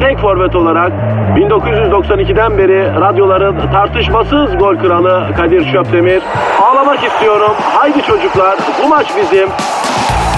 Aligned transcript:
tek 0.00 0.18
forvet 0.18 0.56
olarak 0.56 0.92
1992'den 1.36 2.58
beri 2.58 3.00
radyoların 3.00 3.72
tartışmasız 3.72 4.58
gol 4.58 4.76
kralı 4.76 5.34
Kadir 5.36 5.72
Şöpdemir. 5.72 6.22
Ağlamak 6.62 7.04
istiyorum. 7.04 7.52
Haydi 7.60 8.02
çocuklar 8.02 8.58
bu 8.84 8.88
maç 8.88 9.06
bizim. 9.16 9.48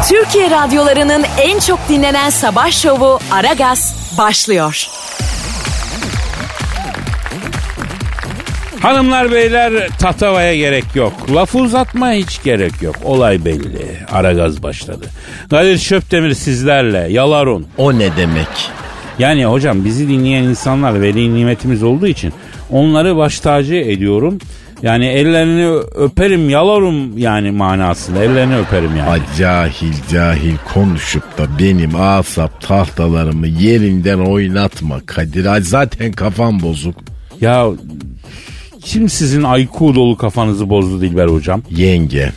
Türkiye 0.08 0.50
radyolarının 0.50 1.24
en 1.42 1.58
çok 1.58 1.78
dinlenen 1.88 2.30
sabah 2.30 2.70
şovu 2.70 3.18
Aragaz 3.32 4.14
başlıyor. 4.18 4.86
Hanımlar 8.82 9.32
beyler 9.32 9.72
tatavaya 10.00 10.56
gerek 10.56 10.84
yok. 10.94 11.12
Lafı 11.34 11.58
uzatmaya 11.58 12.14
hiç 12.14 12.42
gerek 12.42 12.82
yok. 12.82 12.96
Olay 13.04 13.44
belli. 13.44 13.96
Aragaz 14.12 14.62
başladı. 14.62 15.06
Kadir 15.50 15.78
Şöpdemir 15.78 16.34
sizlerle. 16.34 17.06
Yalarun. 17.12 17.66
O 17.78 17.98
ne 17.98 18.16
demek? 18.16 18.48
Yani 19.18 19.44
hocam 19.44 19.84
bizi 19.84 20.08
dinleyen 20.08 20.42
insanlar 20.42 21.00
veli 21.00 21.34
nimetimiz 21.34 21.82
olduğu 21.82 22.06
için 22.06 22.32
onları 22.70 23.16
baş 23.16 23.40
tacı 23.40 23.74
ediyorum. 23.74 24.38
Yani 24.82 25.06
ellerini 25.06 25.66
öperim 25.94 26.50
yalarım 26.50 27.18
yani 27.18 27.50
manasında 27.50 28.24
ellerini 28.24 28.56
öperim 28.56 28.96
yani. 28.96 29.10
Ay 29.10 29.20
cahil 29.38 29.94
cahil 30.12 30.54
konuşup 30.74 31.38
da 31.38 31.58
benim 31.58 31.96
asap 31.96 32.60
tahtalarımı 32.60 33.46
yerinden 33.46 34.18
oynatma 34.18 35.00
Kadir. 35.06 35.46
Ay 35.46 35.60
zaten 35.60 36.12
kafam 36.12 36.62
bozuk. 36.62 36.96
Ya 37.40 37.66
kim 38.84 39.08
sizin 39.08 39.44
IQ 39.58 39.94
dolu 39.94 40.16
kafanızı 40.16 40.70
bozdu 40.70 41.00
Dilber 41.00 41.26
hocam? 41.28 41.62
Yenge. 41.70 42.32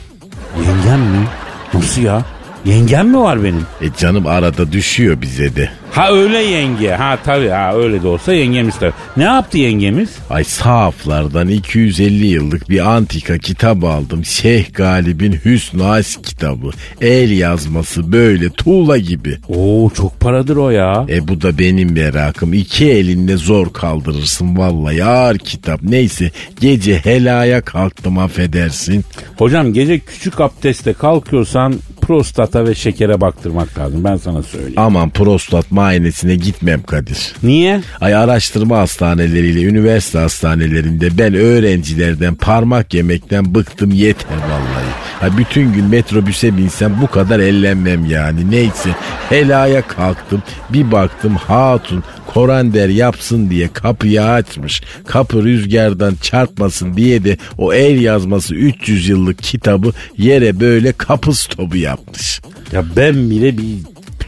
Yengem 0.57 0.99
mi? 0.99 1.27
Nasıl 1.73 2.02
ya? 2.02 2.25
Yengem 2.66 3.08
mi 3.08 3.17
var 3.17 3.44
benim? 3.44 3.66
E 3.81 3.86
canım 3.98 4.28
arada 4.28 4.72
düşüyor 4.72 5.22
bize 5.22 5.56
de. 5.56 5.70
Ha 5.92 6.12
öyle 6.12 6.38
yenge. 6.38 6.92
Ha 6.92 7.17
tabii 7.26 7.50
ha 7.50 7.76
öyle 7.76 8.04
de 8.04 8.08
olsa 8.08 8.34
yengemiz 8.34 8.76
tabii. 8.80 8.94
Ne 9.17 9.23
yaptı 9.23 9.58
yengemiz? 9.58 10.09
Ay 10.30 10.44
sahaflardan 10.44 11.48
250 11.48 12.26
yıllık 12.26 12.70
bir 12.70 12.92
antika 12.95 13.38
kitap 13.38 13.84
aldım. 13.84 14.26
Şeyh 14.26 14.73
Galip'in 14.73 15.32
Hüsnü 15.45 15.84
Aşk 15.84 16.23
kitabı. 16.23 16.70
El 17.02 17.32
yazması 17.32 18.12
böyle 18.12 18.50
tuğla 18.50 18.98
gibi. 18.98 19.38
Oo 19.50 19.89
çok 19.89 20.20
paradır 20.20 20.56
o 20.56 20.70
ya. 20.70 21.06
E 21.09 21.28
bu 21.28 21.42
da 21.42 21.58
benim 21.59 21.94
merakım. 21.94 22.54
İki 22.54 22.92
elinle 22.92 23.38
zor 23.38 23.73
kaldırırsın 23.73 24.58
vallahi 24.58 25.04
ağır 25.06 25.38
kitap. 25.38 25.84
Neyse 25.84 26.32
gece 26.59 26.98
helaya 26.98 27.62
kalktım 27.62 28.17
affedersin. 28.17 29.06
Hocam 29.38 29.73
gece 29.73 30.00
küçük 30.00 30.42
abdestle 30.42 30.94
kalkıyorsan 30.94 31.73
prostata 32.02 32.66
ve 32.66 32.75
şekere 32.75 33.21
baktırmak 33.21 33.77
lazım. 33.77 34.03
Ben 34.03 34.15
sana 34.17 34.43
söyleyeyim. 34.43 34.73
Aman 34.77 35.09
prostat 35.09 35.71
muayenesine 35.71 36.36
gitmem 36.36 36.83
Kadir. 36.83 37.33
Niye? 37.43 37.81
Ay 38.02 38.15
araştırma 38.15 38.77
hastaneleriyle 38.77 39.64
üniversite 39.64 40.20
hastanelerinde 40.20 41.17
ben 41.17 41.33
öğrencilerden 41.33 42.36
parmak 42.36 42.93
yemekten 42.93 43.55
bıktım 43.55 43.92
yeter 43.92 44.37
vallahi. 44.37 44.92
Ay 45.21 45.37
bütün 45.37 45.73
gün 45.73 45.86
metrobüse 45.86 46.58
binsem 46.58 47.02
bu 47.02 47.08
kadar 47.08 47.39
ellenmem 47.39 48.05
yani. 48.05 48.52
Neyse 48.52 48.89
helaya 49.30 49.81
kalktım 49.87 50.43
bir 50.70 50.92
baktım 50.92 51.36
hatun 51.36 52.03
Korander 52.33 52.89
yapsın 52.89 53.49
diye 53.49 53.67
kapıyı 53.73 54.23
açmış. 54.23 54.81
Kapı 55.08 55.43
rüzgardan 55.43 56.15
çarpmasın 56.21 56.97
diye 56.97 57.23
de 57.23 57.37
o 57.58 57.73
el 57.73 58.02
yazması 58.02 58.55
300 58.55 59.09
yıllık 59.09 59.43
kitabı 59.43 59.92
yere 60.17 60.59
böyle 60.59 60.91
kapı 60.91 61.33
stopu 61.33 61.77
yapmış. 61.77 62.41
Ya 62.71 62.83
ben 62.95 63.30
bile 63.30 63.58
bir 63.58 63.65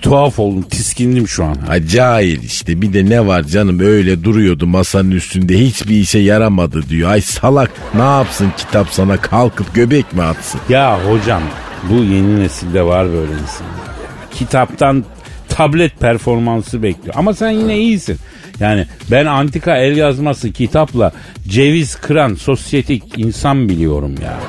tuhaf 0.02 0.40
oldum 0.40 0.62
tiskindim 0.62 1.28
şu 1.28 1.44
an. 1.44 1.56
Ha 1.68 1.88
cahil 1.88 2.44
işte 2.44 2.82
bir 2.82 2.94
de 2.94 3.06
ne 3.06 3.28
var 3.28 3.44
canım 3.44 3.80
öyle 3.80 4.24
duruyordu 4.24 4.68
masanın 4.68 5.12
üstünde 5.12 5.60
hiçbir 5.60 5.96
işe 5.96 6.20
yaramadı 6.20 6.90
diyor. 6.90 7.10
Ay 7.12 7.22
salak 7.22 7.72
ne 7.96 8.02
yapsın 8.02 8.52
kitap 8.58 8.88
sana 8.90 9.18
kalkıp 9.18 9.76
göbek 9.76 10.14
mi 10.14 10.22
atsın? 10.22 10.62
Ya 10.70 11.00
hocam 11.10 11.42
bu 11.90 11.94
yeni 11.94 12.40
nesilde 12.40 12.84
var 12.84 13.08
böyle 13.08 13.32
insanlar. 13.32 13.84
Kitaptan 14.32 15.06
tablet 15.54 16.00
performansı 16.00 16.84
bekliyor. 16.84 17.16
Ama 17.18 17.34
sen 17.34 17.50
yine 17.52 17.78
iyisin. 17.78 18.18
Yani 18.60 18.86
ben 19.12 19.26
antika 19.26 19.78
el 19.78 19.98
yazması 19.98 20.52
kitapla 20.52 21.12
ceviz 21.48 21.96
kıran 21.96 22.36
sosyetik 22.36 23.04
insan 23.18 23.70
biliyorum 23.70 24.16
ya. 24.24 24.40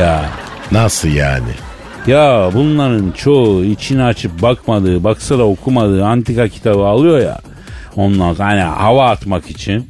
Ya 0.00 0.24
Nasıl 0.72 1.08
yani? 1.08 1.48
ya 2.06 2.50
bunların 2.54 3.10
çoğu 3.10 3.64
içini 3.64 4.02
açıp 4.02 4.42
bakmadığı, 4.42 5.04
baksa 5.04 5.38
da 5.38 5.46
okumadığı 5.46 6.04
antika 6.04 6.48
kitabı 6.48 6.84
alıyor 6.84 7.18
ya. 7.18 7.38
Ondan 7.96 8.34
sonra 8.34 8.48
hani 8.48 8.60
hava 8.60 9.10
atmak 9.10 9.50
için 9.50 9.88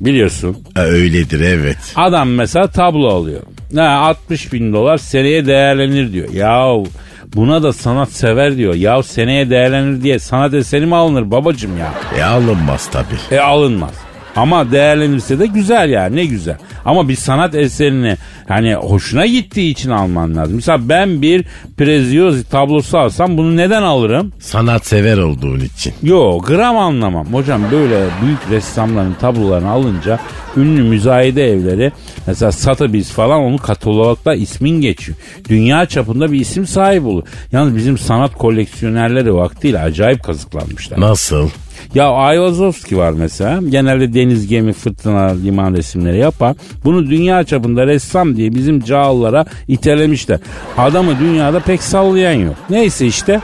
biliyorsun. 0.00 0.56
Ha, 0.74 0.82
öyledir 0.82 1.40
evet. 1.40 1.76
Adam 1.96 2.28
mesela 2.30 2.66
tablo 2.66 3.08
alıyor. 3.08 3.40
Ne 3.72 3.82
60 3.82 4.52
bin 4.52 4.72
dolar 4.72 4.98
seneye 4.98 5.46
değerlenir 5.46 6.12
diyor. 6.12 6.28
Yahu 6.32 6.86
buna 7.34 7.62
da 7.62 7.72
sanat 7.72 8.10
sever 8.12 8.56
diyor. 8.56 8.74
Ya 8.74 9.02
seneye 9.02 9.50
değerlenir 9.50 10.02
diye 10.02 10.18
sanat 10.18 10.54
eseri 10.54 10.86
mi 10.86 10.96
alınır 10.96 11.30
babacım 11.30 11.78
ya? 11.78 11.94
E 12.18 12.22
alınmaz 12.22 12.90
tabii. 12.92 13.36
E 13.36 13.40
alınmaz. 13.40 13.94
Ama 14.36 14.70
değerlenirse 14.72 15.38
de 15.38 15.46
güzel 15.46 15.90
yani 15.90 16.16
ne 16.16 16.24
güzel. 16.24 16.56
Ama 16.84 17.08
bir 17.08 17.16
sanat 17.16 17.54
eserini 17.54 18.16
hani 18.48 18.74
hoşuna 18.74 19.26
gittiği 19.26 19.70
için 19.70 19.90
alman 19.90 20.36
lazım. 20.36 20.54
Mesela 20.54 20.88
ben 20.88 21.22
bir 21.22 21.44
Preziosi 21.76 22.48
tablosu 22.48 22.98
alsam 22.98 23.36
bunu 23.36 23.56
neden 23.56 23.82
alırım? 23.82 24.32
Sanat 24.40 24.86
sever 24.86 25.18
olduğun 25.18 25.60
için. 25.60 25.94
Yo 26.02 26.38
gram 26.38 26.76
anlamam. 26.78 27.26
Hocam 27.26 27.62
böyle 27.72 28.06
büyük 28.22 28.38
ressamların 28.50 29.14
tablolarını 29.20 29.70
alınca 29.70 30.18
ünlü 30.56 30.82
müzayede 30.82 31.52
evleri 31.52 31.92
mesela 32.26 32.52
Sotheby's 32.52 33.10
falan 33.10 33.40
onun 33.40 33.56
katalogda 33.56 34.34
ismin 34.34 34.80
geçiyor. 34.80 35.18
Dünya 35.48 35.86
çapında 35.86 36.32
bir 36.32 36.40
isim 36.40 36.66
sahibi 36.66 37.06
olur. 37.06 37.22
Yalnız 37.52 37.76
bizim 37.76 37.98
sanat 37.98 38.34
koleksiyonerleri 38.34 39.34
vaktiyle 39.34 39.80
acayip 39.80 40.22
kazıklanmışlar. 40.24 41.00
Nasıl? 41.00 41.48
Ya 41.94 42.08
Ayvazovski 42.08 42.96
var 42.96 43.12
mesela. 43.12 43.60
Genelde 43.68 44.14
deniz, 44.14 44.46
gemi, 44.46 44.72
fırtına, 44.72 45.34
liman 45.44 45.74
resimleri 45.74 46.18
yapar. 46.18 46.56
Bunu 46.84 47.10
dünya 47.10 47.44
çapında 47.44 47.86
ressam 47.86 48.36
diye 48.36 48.54
bizim 48.54 48.80
cağallara 48.80 49.44
itelemişler. 49.68 50.38
Adamı 50.78 51.18
dünyada 51.18 51.60
pek 51.60 51.82
sallayan 51.82 52.32
yok. 52.32 52.54
Neyse 52.70 53.06
işte 53.06 53.40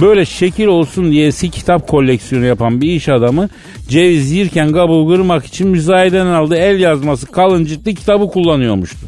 böyle 0.00 0.24
şekil 0.24 0.66
olsun 0.66 1.10
diye 1.10 1.26
eski 1.26 1.50
kitap 1.50 1.88
koleksiyonu 1.88 2.44
yapan 2.44 2.80
bir 2.80 2.92
iş 2.92 3.08
adamı 3.08 3.48
ceviz 3.88 4.32
yirken 4.32 4.72
kabuğu 4.72 5.08
kırmak 5.08 5.46
için 5.46 5.68
müzayeden 5.68 6.26
aldığı 6.26 6.56
el 6.56 6.80
yazması 6.80 7.26
kalın 7.26 7.64
ciltli 7.64 7.94
kitabı 7.94 8.28
kullanıyormuştu. 8.28 9.06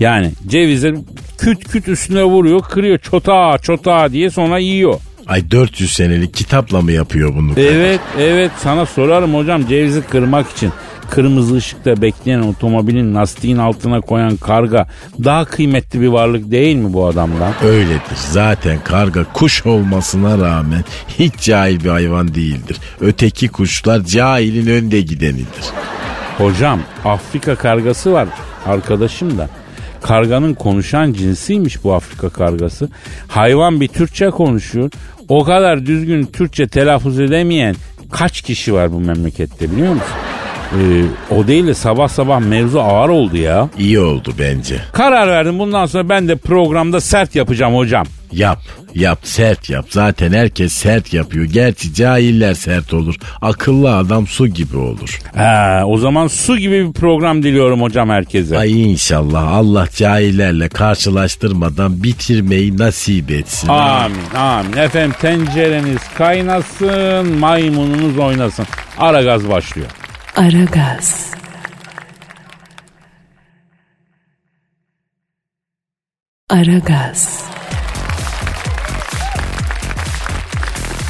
Yani 0.00 0.30
cevize 0.46 0.94
küt 1.38 1.68
küt 1.68 1.88
üstüne 1.88 2.24
vuruyor 2.24 2.62
kırıyor 2.62 2.98
çota 2.98 3.58
çota 3.58 4.12
diye 4.12 4.30
sonra 4.30 4.58
yiyor. 4.58 5.00
Ay 5.26 5.50
400 5.50 5.92
senelik 5.92 6.34
kitapla 6.34 6.80
mı 6.80 6.92
yapıyor 6.92 7.34
bunu? 7.34 7.52
Evet 7.56 8.00
evet 8.18 8.50
sana 8.58 8.86
sorarım 8.86 9.34
hocam 9.34 9.66
cevizi 9.66 10.02
kırmak 10.02 10.50
için 10.50 10.72
kırmızı 11.10 11.54
ışıkta 11.54 12.02
bekleyen 12.02 12.40
otomobilin 12.40 13.14
lastiğin 13.14 13.58
altına 13.58 14.00
koyan 14.00 14.36
karga 14.36 14.86
daha 15.24 15.44
kıymetli 15.44 16.00
bir 16.00 16.08
varlık 16.08 16.50
değil 16.50 16.76
mi 16.76 16.92
bu 16.92 17.06
adamdan? 17.06 17.52
Öyledir. 17.64 18.16
Zaten 18.30 18.78
karga 18.84 19.24
kuş 19.24 19.66
olmasına 19.66 20.38
rağmen 20.38 20.84
hiç 21.18 21.34
cahil 21.40 21.84
bir 21.84 21.88
hayvan 21.90 22.34
değildir. 22.34 22.76
Öteki 23.00 23.48
kuşlar 23.48 24.00
cahilin 24.04 24.66
önde 24.70 25.00
gidenidir. 25.00 25.64
Hocam 26.38 26.80
Afrika 27.04 27.54
kargası 27.54 28.12
var 28.12 28.28
arkadaşım 28.66 29.38
da. 29.38 29.48
Karganın 30.02 30.54
konuşan 30.54 31.12
cinsiymiş 31.12 31.84
bu 31.84 31.94
Afrika 31.94 32.28
kargası. 32.30 32.88
Hayvan 33.28 33.80
bir 33.80 33.88
Türkçe 33.88 34.30
konuşuyor. 34.30 34.90
O 35.28 35.44
kadar 35.44 35.86
düzgün 35.86 36.24
Türkçe 36.24 36.68
telaffuz 36.68 37.20
edemeyen 37.20 37.74
kaç 38.10 38.42
kişi 38.42 38.74
var 38.74 38.92
bu 38.92 39.00
memlekette 39.00 39.72
biliyor 39.72 39.92
musun? 39.94 40.08
Ee, 40.74 41.34
o 41.34 41.46
değil 41.46 41.66
de 41.66 41.74
sabah 41.74 42.08
sabah 42.08 42.40
mevzu 42.40 42.78
ağır 42.80 43.08
oldu 43.08 43.36
ya. 43.36 43.68
İyi 43.78 44.00
oldu 44.00 44.32
bence. 44.38 44.80
Karar 44.92 45.28
verdim 45.28 45.58
bundan 45.58 45.86
sonra 45.86 46.08
ben 46.08 46.28
de 46.28 46.36
programda 46.36 47.00
sert 47.00 47.34
yapacağım 47.34 47.74
hocam. 47.76 48.06
Yap, 48.32 48.58
yap, 48.94 49.18
sert 49.22 49.70
yap. 49.70 49.86
Zaten 49.90 50.32
herkes 50.32 50.72
sert 50.72 51.12
yapıyor. 51.14 51.44
Gerçi 51.44 51.94
cahiller 51.94 52.54
sert 52.54 52.94
olur. 52.94 53.14
Akıllı 53.42 53.96
adam 53.96 54.26
su 54.26 54.46
gibi 54.46 54.76
olur. 54.76 55.20
Ha, 55.34 55.82
o 55.86 55.98
zaman 55.98 56.26
su 56.26 56.58
gibi 56.58 56.88
bir 56.88 56.92
program 56.92 57.42
diliyorum 57.42 57.82
hocam 57.82 58.10
herkese. 58.10 58.58
Ay 58.58 58.82
inşallah 58.92 59.52
Allah 59.52 59.86
cahillerle 59.96 60.68
karşılaştırmadan 60.68 62.02
bitirmeyi 62.02 62.78
nasip 62.78 63.30
etsin. 63.30 63.68
Amin 63.68 64.16
amin. 64.36 64.72
Efendim 64.76 65.14
tencereniz 65.20 66.00
kaynasın, 66.18 67.38
maymununuz 67.38 68.18
oynasın. 68.18 68.66
Ara 68.98 69.22
gaz 69.22 69.48
başlıyor. 69.48 69.88
Aragaz. 70.36 71.30
Aragaz. 76.50 77.44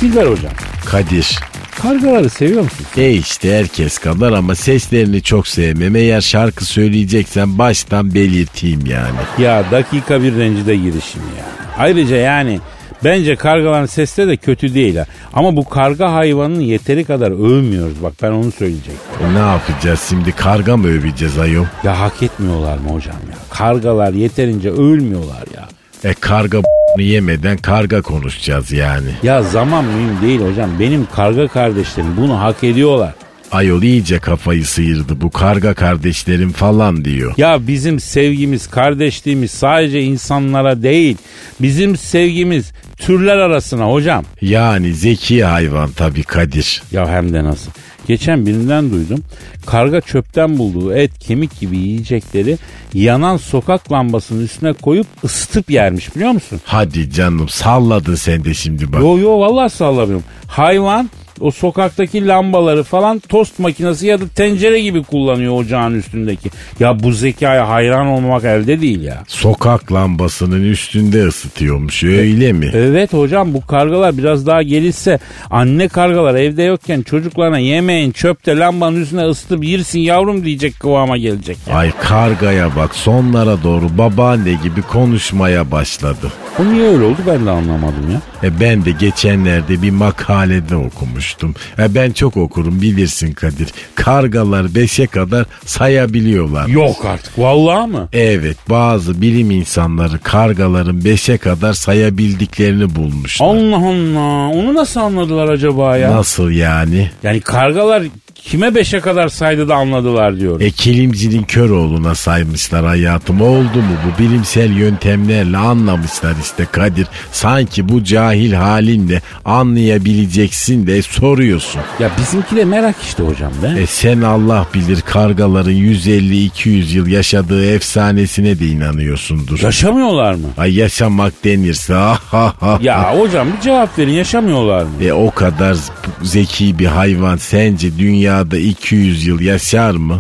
Güzel 0.01 0.27
hocam. 0.27 0.53
Kadir. 0.87 1.39
Kargaları 1.83 2.31
seviyor 2.31 2.63
musun? 2.63 2.87
E 2.97 3.11
işte 3.11 3.59
herkes 3.59 3.99
kadar 3.99 4.33
ama 4.33 4.55
seslerini 4.55 5.23
çok 5.23 5.49
sevmem. 5.49 5.97
Eğer 5.97 6.21
şarkı 6.21 6.65
söyleyeceksen 6.65 7.59
baştan 7.59 8.15
belirteyim 8.15 8.87
yani. 8.87 9.17
Ya 9.39 9.71
dakika 9.71 10.23
bir 10.23 10.37
rencide 10.37 10.77
girişim 10.77 11.23
ya. 11.39 11.45
Ayrıca 11.79 12.17
yani 12.17 12.61
bence 13.05 13.37
kargaların 13.37 13.87
sesleri 13.87 14.29
de 14.29 14.37
kötü 14.37 14.75
değil 14.75 14.97
ha. 14.97 15.07
Ama 15.33 15.57
bu 15.57 15.69
karga 15.69 16.13
hayvanını 16.13 16.63
yeteri 16.63 17.05
kadar 17.05 17.31
övmüyoruz. 17.31 18.03
Bak 18.03 18.13
ben 18.23 18.31
onu 18.31 18.53
söyleyecektim. 18.53 19.27
E 19.31 19.35
ne 19.35 19.39
yapacağız 19.39 20.07
şimdi 20.09 20.33
karga 20.33 20.77
mı 20.77 20.87
öveceğiz 20.87 21.39
ayol? 21.39 21.65
Ya 21.85 22.01
hak 22.01 22.23
etmiyorlar 22.23 22.79
mı 22.79 22.89
hocam 22.89 23.17
ya? 23.31 23.37
Kargalar 23.51 24.13
yeterince 24.13 24.71
övülmüyorlar 24.71 25.45
ya. 25.57 25.69
E 26.11 26.15
karga 26.15 26.59
yemeden 26.99 27.57
karga 27.57 28.03
konuşacağız 28.03 28.73
yani. 28.73 29.09
Ya 29.23 29.43
zaman 29.43 29.85
mühim 29.85 30.21
değil 30.23 30.41
hocam. 30.51 30.71
Benim 30.81 31.07
karga 31.15 31.49
kardeşlerim 31.49 32.17
bunu 32.17 32.41
hak 32.41 32.65
ediyorlar. 32.65 33.15
Ayol 33.55 33.83
iyice 33.83 34.19
kafayı 34.19 34.65
sıyırdı 34.65 35.21
bu 35.21 35.31
karga 35.31 35.75
kardeşlerim 35.75 36.53
falan 36.53 37.05
diyor. 37.05 37.35
Ya 37.37 37.67
bizim 37.67 38.01
sevgimiz, 38.01 38.67
kardeşliğimiz 38.67 39.51
sadece 39.51 40.03
insanlara 40.03 40.83
değil. 40.83 41.17
Bizim 41.61 41.97
sevgimiz 41.97 42.73
türler 42.97 43.37
arasına 43.37 43.93
hocam. 43.93 44.25
Yani 44.41 44.95
zeki 44.95 45.45
hayvan 45.45 45.91
tabii 45.91 46.23
Kadir. 46.23 46.83
Ya 46.93 47.09
hem 47.09 47.33
de 47.33 47.45
nasıl. 47.45 47.71
Geçen 48.07 48.47
birinden 48.47 48.91
duydum. 48.91 49.19
Karga 49.67 50.01
çöpten 50.01 50.59
bulduğu 50.59 50.95
et, 50.95 51.19
kemik 51.19 51.61
gibi 51.61 51.77
yiyecekleri 51.77 52.59
yanan 52.95 53.37
sokak 53.37 53.93
lambasının 53.93 54.45
üstüne 54.45 54.73
koyup 54.73 55.07
ısıtıp 55.25 55.71
yermiş 55.71 56.17
biliyor 56.17 56.31
musun? 56.31 56.61
Hadi 56.65 57.11
canım 57.11 57.49
salladın 57.49 58.15
sen 58.15 58.45
de 58.45 58.55
şimdi 58.55 58.93
bak. 58.93 59.01
Yo 59.01 59.19
yo 59.19 59.41
vallahi 59.41 59.71
sallamıyorum. 59.71 60.25
Hayvan 60.47 61.11
o 61.41 61.51
sokaktaki 61.51 62.27
lambaları 62.27 62.83
falan 62.83 63.19
tost 63.19 63.59
makinesi 63.59 64.07
ya 64.07 64.21
da 64.21 64.29
tencere 64.29 64.81
gibi 64.81 65.03
kullanıyor 65.03 65.57
ocağın 65.57 65.95
üstündeki. 65.95 66.51
Ya 66.81 67.03
bu 67.03 67.13
zekaya 67.13 67.69
hayran 67.69 68.07
olmak 68.07 68.45
elde 68.45 68.81
değil 68.81 69.03
ya. 69.03 69.23
Sokak 69.29 69.93
lambasının 69.93 70.65
üstünde 70.65 71.27
ısıtıyormuş 71.27 72.05
öyle 72.05 72.53
mi? 72.53 72.71
Evet 72.75 73.13
hocam 73.13 73.55
bu 73.55 73.67
kargalar 73.67 74.19
biraz 74.19 74.47
daha 74.47 74.63
gelişse 74.63 75.19
anne 75.51 75.89
kargalar 75.89 76.35
evde 76.35 76.63
yokken 76.63 77.03
çocuklarına 77.03 77.59
yemeğin 77.59 78.11
çöpte 78.13 78.57
lambanın 78.57 79.01
üstüne 79.01 79.25
ısıtıp 79.25 79.65
yersin 79.65 80.01
yavrum 80.01 80.45
diyecek 80.45 80.81
kıvama 80.81 81.17
gelecek. 81.17 81.57
Ya. 81.71 81.77
Ay 81.77 81.91
kargaya 82.03 82.77
bak 82.77 82.95
sonlara 82.95 83.63
doğru 83.63 83.99
babaanne 83.99 84.53
gibi 84.63 84.83
konuşmaya 84.83 85.71
başladı. 85.71 86.33
Bu 86.59 86.73
niye 86.73 86.89
öyle 86.89 87.05
oldu 87.05 87.19
ben 87.27 87.47
de 87.47 87.51
anlamadım 87.51 88.11
ya. 88.13 88.49
E 88.49 88.61
ben 88.61 88.85
de 88.85 88.91
geçenlerde 88.91 89.83
bir 89.83 89.91
makalede 89.91 90.77
okumuştum. 91.25 91.55
Ben 91.79 92.13
çok 92.13 92.37
okurum 92.37 92.83
bilirsin 92.83 93.33
Kadir. 93.33 93.69
Kargalar 93.95 94.75
beşe 94.75 95.07
kadar 95.07 95.47
sayabiliyorlar. 95.67 96.67
Yok 96.69 97.05
artık 97.05 97.39
vallahi 97.39 97.91
mı? 97.91 98.09
Evet 98.13 98.57
bazı 98.71 99.21
bilim 99.23 99.51
insanları 99.51 100.19
kargaların 100.19 101.05
beşe 101.05 101.39
kadar 101.39 101.73
sayabildiklerini 101.73 102.95
bulmuşlar. 102.95 103.47
Allah 103.47 103.77
Allah 103.77 104.49
onu 104.49 104.75
nasıl 104.75 105.01
anladılar 105.01 105.49
acaba 105.49 105.97
ya? 105.97 106.11
Nasıl 106.11 106.51
yani? 106.51 107.11
Yani 107.23 107.41
kargalar 107.41 108.03
kime 108.47 108.75
beşe 108.75 109.01
kadar 109.01 109.29
saydı 109.29 109.69
da 109.69 109.75
anladılar 109.75 110.41
diyor. 110.41 110.61
E 110.61 110.71
kilimcinin 110.71 111.43
kör 111.43 111.71
oğluna 111.71 112.15
saymışlar 112.15 112.85
hayatım. 112.85 113.41
Oldu 113.41 113.77
mu 113.79 113.95
bu 114.05 114.23
bilimsel 114.23 114.71
yöntemlerle 114.77 115.57
anlamışlar 115.57 116.35
işte 116.43 116.67
Kadir. 116.73 117.07
Sanki 117.33 117.89
bu 117.89 118.05
cahil 118.05 118.53
halinle 118.53 119.23
anlayabileceksin 119.45 120.87
de 120.87 121.03
soruyorsun. 121.03 121.81
Ya 122.01 122.11
bizimki 122.19 122.57
de 122.57 122.65
merak 122.65 122.97
işte 123.03 123.23
hocam 123.23 123.53
be. 123.63 123.81
E 123.81 123.87
sen 123.87 124.21
Allah 124.21 124.67
bilir 124.75 125.01
kargaların 125.01 125.73
150-200 125.73 126.69
yıl 126.97 127.07
yaşadığı 127.07 127.67
efsanesine 127.67 128.59
de 128.59 128.67
inanıyorsundur. 128.67 129.61
Yaşamıyorlar 129.63 130.35
mı? 130.35 130.47
Ay 130.59 130.75
yaşamak 130.75 131.45
denirse 131.45 131.95
ah. 131.97 132.83
Ya 132.83 133.19
hocam 133.19 133.49
bir 133.57 133.61
cevap 133.61 133.99
verin 133.99 134.13
yaşamıyorlar 134.13 134.83
mı? 134.83 134.91
E 135.03 135.13
o 135.13 135.31
kadar 135.31 135.77
zeki 136.23 136.79
bir 136.79 136.87
hayvan 136.87 137.37
sence 137.37 137.99
dünyada 138.35 138.59
200 138.59 139.27
yıl 139.27 139.41
yaşar 139.41 139.91
mı? 139.91 140.19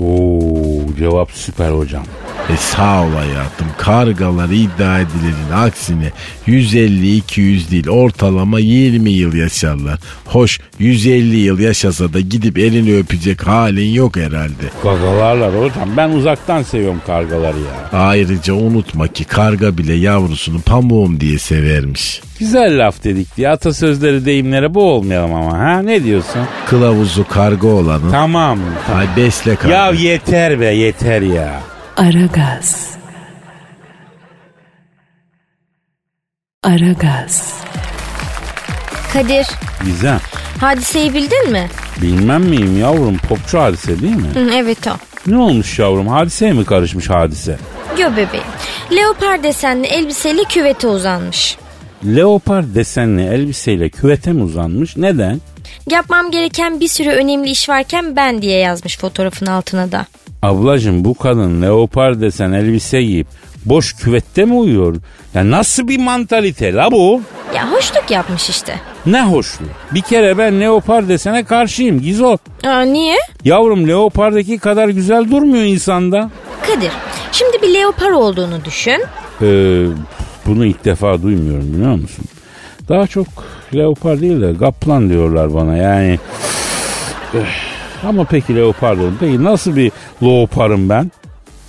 Oo 0.00 0.82
cevap 0.98 1.30
süper 1.30 1.70
hocam. 1.70 2.04
E 2.52 2.56
sağ 2.56 3.02
ol 3.02 3.10
hayatım. 3.12 3.66
Kargalar 3.78 4.48
iddia 4.48 5.00
edilenin 5.00 5.52
aksine 5.54 6.10
150-200 6.46 7.70
değil 7.70 7.88
ortalama 7.88 8.58
20 8.60 9.10
yıl 9.10 9.34
yaşarlar. 9.34 9.98
Hoş 10.24 10.60
150 10.78 11.36
yıl 11.36 11.58
yaşasa 11.58 12.12
da 12.12 12.20
gidip 12.20 12.58
elini 12.58 12.96
öpecek 12.96 13.46
halin 13.46 13.90
yok 13.92 14.16
herhalde. 14.16 14.64
Gagalarlar 14.82 15.54
hocam 15.54 15.88
ben 15.96 16.10
uzaktan 16.10 16.62
seviyorum 16.62 17.00
kargaları 17.06 17.58
ya. 17.58 17.98
Ayrıca 18.00 18.54
unutma 18.54 19.08
ki 19.08 19.24
karga 19.24 19.78
bile 19.78 19.92
yavrusunu 19.94 20.60
pamuğum 20.60 21.20
diye 21.20 21.38
severmiş. 21.38 22.20
Güzel 22.38 22.86
laf 22.86 23.04
dedik 23.04 23.36
diye 23.36 23.48
atasözleri 23.48 24.24
deyimlere 24.24 24.74
bu 24.74 24.82
olmayalım 24.92 25.34
ama 25.34 25.58
ha 25.58 25.82
ne 25.82 26.04
diyorsun? 26.04 26.40
Kılavuzu 26.66 27.28
karga 27.28 27.66
olanın. 27.68 28.10
Tamam. 28.10 28.58
Ay 28.96 29.06
besle 29.16 29.56
karga. 29.56 29.74
Ya 29.74 29.90
yeter 29.90 30.60
be 30.60 30.66
yeter 30.66 31.22
ya. 31.22 31.60
Aragaz. 31.98 32.96
Aragaz. 36.62 37.54
Kadir, 39.12 39.46
Güzel. 39.84 40.18
hadiseyi 40.60 41.14
bildin 41.14 41.50
mi? 41.52 41.68
Bilmem 42.02 42.42
miyim 42.42 42.78
yavrum 42.80 43.18
popçu 43.18 43.60
hadise 43.60 44.00
değil 44.02 44.16
mi? 44.16 44.28
Hı, 44.34 44.50
evet 44.54 44.86
o. 44.86 44.90
Ne 45.26 45.38
olmuş 45.38 45.78
yavrum 45.78 46.08
hadiseye 46.08 46.52
mi 46.52 46.64
karışmış 46.64 47.10
hadise? 47.10 47.58
Gö 47.96 48.12
bebeğim. 48.12 48.46
Leopar 48.96 49.42
desenli 49.42 49.86
elbiseli 49.86 50.44
küvete 50.44 50.86
uzanmış. 50.88 51.56
Leopar 52.06 52.74
desenli 52.74 53.22
elbiseyle 53.22 53.88
küvete 53.88 54.32
mi 54.32 54.42
uzanmış? 54.42 54.96
Neden? 54.96 55.40
Yapmam 55.90 56.30
gereken 56.30 56.80
bir 56.80 56.88
sürü 56.88 57.08
önemli 57.10 57.50
iş 57.50 57.68
varken 57.68 58.16
ben 58.16 58.42
diye 58.42 58.58
yazmış 58.58 58.98
fotoğrafın 58.98 59.46
altına 59.46 59.92
da. 59.92 60.06
Ablacım 60.42 61.04
bu 61.04 61.14
kadın 61.14 61.62
leopar 61.62 62.20
desen 62.20 62.52
elbise 62.52 63.02
giyip 63.02 63.26
boş 63.64 63.92
küvette 63.96 64.44
mi 64.44 64.54
uyuyor? 64.54 64.96
Ya 65.34 65.50
nasıl 65.50 65.88
bir 65.88 65.98
mantalite 65.98 66.74
la 66.74 66.92
bu? 66.92 67.20
Ya 67.54 67.72
hoşluk 67.72 68.10
yapmış 68.10 68.48
işte. 68.50 68.74
Ne 69.06 69.22
hoşlu. 69.22 69.66
Bir 69.94 70.00
kere 70.00 70.38
ben 70.38 70.60
leopar 70.60 71.08
desene 71.08 71.44
karşıyım 71.44 72.00
Gizo. 72.00 72.36
Aa, 72.66 72.80
niye? 72.82 73.16
Yavrum 73.44 73.88
leopardaki 73.88 74.58
kadar 74.58 74.88
güzel 74.88 75.30
durmuyor 75.30 75.64
insanda. 75.64 76.30
Kadir, 76.66 76.92
şimdi 77.32 77.62
bir 77.62 77.74
leopar 77.74 78.10
olduğunu 78.10 78.64
düşün. 78.64 79.04
Ee, 79.42 79.84
bunu 80.46 80.64
ilk 80.66 80.84
defa 80.84 81.22
duymuyorum 81.22 81.72
biliyor 81.74 81.94
musun? 81.94 82.24
Daha 82.88 83.06
çok 83.06 83.26
leopar 83.74 84.20
değil 84.20 84.40
de 84.40 84.56
kaplan 84.58 85.10
diyorlar 85.10 85.54
bana 85.54 85.76
yani. 85.76 86.18
Ama 88.06 88.24
peki 88.24 88.56
leopar 88.56 88.96
diyorum. 88.98 89.16
Peki 89.20 89.44
nasıl 89.44 89.76
bir 89.76 89.92
leoparım 90.22 90.88
ben? 90.88 91.10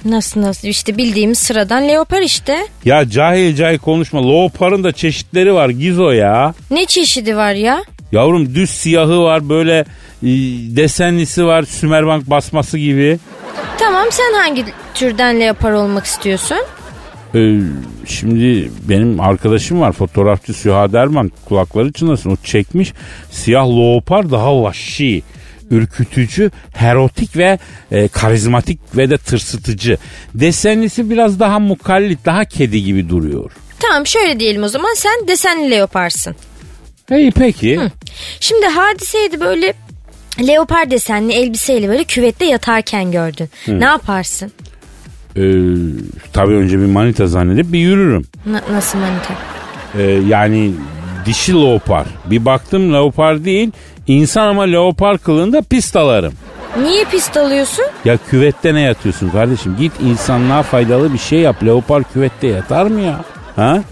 Nasıl 0.05 0.41
nasıl 0.41 0.67
işte 0.67 0.98
bildiğimiz 0.98 1.38
sıradan 1.38 1.88
leopar 1.88 2.21
işte. 2.21 2.67
Ya 2.86 3.09
cahil 3.09 3.55
cahil 3.55 3.77
konuşma. 3.77 4.21
Leoparın 4.21 4.83
da 4.83 4.91
çeşitleri 4.91 5.53
var 5.53 5.69
Gizo 5.69 6.12
ya. 6.12 6.53
Ne 6.71 6.86
çeşidi 6.86 7.36
var 7.38 7.53
ya? 7.53 7.83
Yavrum 8.12 8.55
düz 8.55 8.69
siyahı 8.69 9.21
var 9.21 9.50
böyle 9.50 9.79
e, 10.24 10.27
desenlisi 10.75 11.45
var 11.45 11.63
Sümerbank 11.63 12.29
basması 12.29 12.77
gibi. 12.77 13.19
Tamam 13.79 14.05
sen 14.12 14.33
hangi 14.33 14.65
türden 14.93 15.39
leopar 15.39 15.71
olmak 15.71 16.05
istiyorsun? 16.05 16.57
Ee, 17.36 17.59
şimdi 18.05 18.71
benim 18.89 19.19
arkadaşım 19.19 19.81
var 19.81 19.91
fotoğrafçı 19.91 20.53
Süha 20.53 20.93
Derman 20.93 21.31
kulakları 21.45 21.91
çınlasın 21.91 22.29
o 22.31 22.36
çekmiş 22.43 22.93
siyah 23.31 23.67
leopar 23.67 24.31
daha 24.31 24.63
vahşi 24.63 25.24
ürkütücü, 25.71 26.51
erotik 26.79 27.38
ve 27.38 27.59
e, 27.91 28.07
karizmatik 28.07 28.79
ve 28.97 29.09
de 29.09 29.17
tırsıtıcı. 29.17 29.97
Desenlisi 30.35 31.09
biraz 31.09 31.39
daha 31.39 31.59
mukallit, 31.59 32.25
daha 32.25 32.45
kedi 32.45 32.83
gibi 32.83 33.09
duruyor. 33.09 33.51
Tamam 33.79 34.07
şöyle 34.07 34.39
diyelim 34.39 34.63
o 34.63 34.67
zaman 34.67 34.93
sen 34.93 35.27
desenli 35.27 35.71
leoparsın. 35.71 36.35
İyi 37.11 37.31
peki. 37.31 37.79
Şimdi 38.39 38.65
hadiseydi 38.65 39.39
böyle 39.39 39.73
leopar 40.47 40.91
desenli 40.91 41.33
elbiseyle 41.33 41.89
böyle 41.89 42.03
küvette 42.03 42.45
yatarken 42.45 43.11
gördün. 43.11 43.49
Ne 43.67 43.85
yaparsın? 43.85 44.51
Ee, 45.38 45.41
tabii 46.33 46.53
önce 46.53 46.79
bir 46.79 46.85
manita 46.85 47.27
zannedip 47.27 47.73
bir 47.73 47.79
yürürüm. 47.79 48.25
Na- 48.45 48.63
nasıl 48.71 48.99
manita? 48.99 49.33
Ee, 49.97 50.01
yani 50.27 50.71
dişi 51.29 51.53
leopar. 51.53 52.05
Bir 52.25 52.45
baktım 52.45 52.93
leopar 52.93 53.45
değil, 53.45 53.71
insan 54.07 54.48
ama 54.48 54.63
leopar 54.63 55.17
kılığında 55.17 55.62
pistalarım. 55.62 56.33
Niye 56.81 57.05
pist 57.05 57.38
alıyorsun? 57.38 57.86
Ya 58.05 58.17
küvette 58.29 58.74
ne 58.74 58.81
yatıyorsun 58.81 59.29
kardeşim? 59.29 59.75
Git 59.79 59.91
insanlığa 60.01 60.63
faydalı 60.63 61.13
bir 61.13 61.17
şey 61.17 61.39
yap. 61.39 61.63
Leopar 61.63 62.03
küvette 62.13 62.48
yatar 62.48 62.86
mı 62.86 63.01
ya? 63.01 63.19
Ha? 63.55 63.83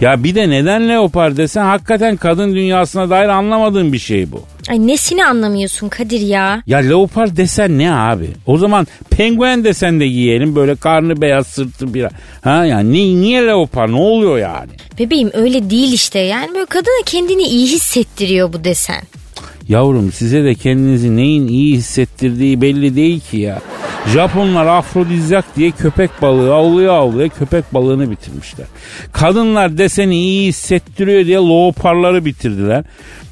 Ya 0.00 0.24
bir 0.24 0.34
de 0.34 0.50
neden 0.50 0.88
leopar 0.88 1.36
desen 1.36 1.64
hakikaten 1.64 2.16
kadın 2.16 2.54
dünyasına 2.54 3.10
dair 3.10 3.28
anlamadığım 3.28 3.92
bir 3.92 3.98
şey 3.98 4.32
bu. 4.32 4.42
Ay 4.68 4.86
nesini 4.86 5.26
anlamıyorsun 5.26 5.88
Kadir 5.88 6.20
ya? 6.20 6.62
Ya 6.66 6.78
leopar 6.78 7.36
desen 7.36 7.78
ne 7.78 7.92
abi? 7.94 8.28
O 8.46 8.58
zaman 8.58 8.86
penguen 9.10 9.64
desen 9.64 10.00
de 10.00 10.08
giyelim 10.08 10.56
böyle 10.56 10.76
karnı 10.76 11.20
beyaz 11.20 11.46
sırtı 11.46 11.94
bir. 11.94 12.06
Ha 12.42 12.64
yani 12.64 12.92
ni- 12.92 13.20
niye 13.20 13.46
leopar 13.46 13.92
ne 13.92 13.96
oluyor 13.96 14.38
yani? 14.38 14.70
Bebeğim 14.98 15.30
öyle 15.34 15.70
değil 15.70 15.92
işte 15.92 16.18
yani 16.18 16.54
böyle 16.54 16.66
kadına 16.66 17.02
kendini 17.06 17.42
iyi 17.42 17.66
hissettiriyor 17.66 18.52
bu 18.52 18.64
desen. 18.64 19.02
Yavrum 19.68 20.12
size 20.12 20.44
de 20.44 20.54
kendinizi 20.54 21.16
neyin 21.16 21.48
iyi 21.48 21.76
hissettirdiği 21.76 22.60
belli 22.60 22.96
değil 22.96 23.20
ki 23.20 23.36
ya. 23.36 23.58
Japonlar 24.12 24.66
afrodizyak 24.66 25.56
diye 25.56 25.70
köpek 25.70 26.10
balığı 26.22 26.54
avlaya 26.54 26.92
avlaya 26.92 27.28
köpek 27.28 27.74
balığını 27.74 28.10
bitirmişler. 28.10 28.66
Kadınlar 29.12 29.78
deseni 29.78 30.16
iyi 30.16 30.48
hissettiriyor 30.48 31.26
diye 31.26 31.36
leoparları 31.36 32.24
bitirdiler. 32.24 32.84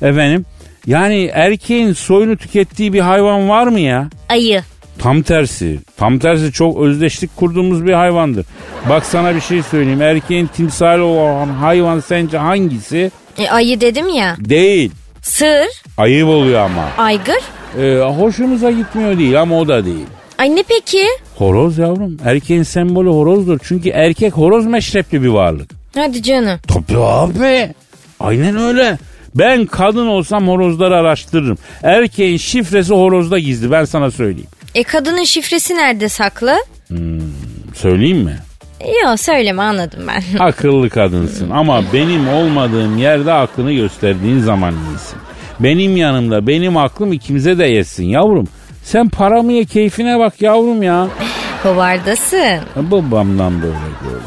Efendim 0.03 0.45
yani 0.89 1.31
erkeğin 1.33 1.93
soyunu 1.93 2.37
tükettiği 2.37 2.93
bir 2.93 3.01
hayvan 3.01 3.49
var 3.49 3.67
mı 3.67 3.81
ya? 3.81 4.09
Ayı. 4.29 4.63
Tam 4.99 5.23
tersi. 5.23 5.79
Tam 5.97 6.19
tersi 6.19 6.53
çok 6.53 6.81
özdeşlik 6.81 7.37
kurduğumuz 7.37 7.87
bir 7.87 7.93
hayvandır. 7.93 8.47
Bak 8.89 9.07
sana 9.07 9.35
bir 9.35 9.41
şey 9.41 9.63
söyleyeyim. 9.63 10.03
Erkeğin 10.03 10.47
timsali 10.47 11.03
olan 11.03 11.49
hayvan 11.49 12.01
sence 12.01 12.39
hangisi? 12.39 13.11
E, 13.39 13.49
ayı 13.49 13.81
dedim 13.81 14.09
ya. 14.09 14.37
Değil. 14.39 14.91
Sır. 15.23 15.67
Ayıp 15.97 16.29
oluyor 16.29 16.61
ama. 16.61 16.89
Aygır. 16.99 17.43
Ee, 17.81 17.99
hoşumuza 17.99 18.71
gitmiyor 18.71 19.19
değil 19.19 19.41
ama 19.41 19.59
o 19.59 19.69
da 19.69 19.85
değil. 19.85 20.07
Ay 20.39 20.57
ne 20.57 20.63
peki? 20.69 21.05
Horoz 21.37 21.79
yavrum. 21.79 22.17
Erkeğin 22.25 22.63
sembolü 22.63 23.09
horozdur. 23.09 23.59
Çünkü 23.65 23.89
erkek 23.89 24.33
horoz 24.33 24.67
meşrepli 24.67 25.23
bir 25.23 25.29
varlık. 25.29 25.71
Hadi 25.95 26.23
canım. 26.23 26.59
Tabii 26.69 26.99
abi. 26.99 27.75
Aynen 28.21 28.57
öyle. 28.57 28.99
Ben 29.35 29.67
kadın 29.67 30.07
olsam 30.07 30.49
horozları 30.49 30.97
araştırırım. 30.97 31.59
Erkeğin 31.83 32.37
şifresi 32.37 32.95
horozda 32.95 33.39
gizli 33.39 33.71
ben 33.71 33.85
sana 33.85 34.11
söyleyeyim. 34.11 34.49
E 34.75 34.83
kadının 34.83 35.25
şifresi 35.25 35.75
nerede 35.75 36.09
saklı? 36.09 36.57
Söyleyeyim 37.75 38.19
mi? 38.19 38.37
Yok 39.05 39.21
söyleme 39.21 39.63
anladım 39.63 40.01
ben. 40.09 40.23
Akıllı 40.45 40.91
kadınsın 40.91 41.51
ama 41.51 41.83
benim 41.93 42.29
olmadığım 42.29 42.99
yerde 42.99 43.33
aklını 43.33 43.73
gösterdiğin 43.73 44.39
zaman 44.41 44.75
iyisin. 44.75 45.19
Benim 45.61 45.97
yanımda 45.97 46.47
benim 46.47 46.77
aklım 46.77 47.13
ikimize 47.13 47.59
de 47.59 47.65
yesin 47.67 48.05
yavrum. 48.05 48.49
Sen 48.85 49.09
paramı 49.09 49.53
ye 49.53 49.65
keyfine 49.65 50.19
bak 50.19 50.43
yavrum 50.43 50.83
ya. 50.83 51.09
Kovardasın. 51.63 52.59
Babamdan 52.77 53.63
böyle 53.63 53.75
gördüm. 54.03 54.23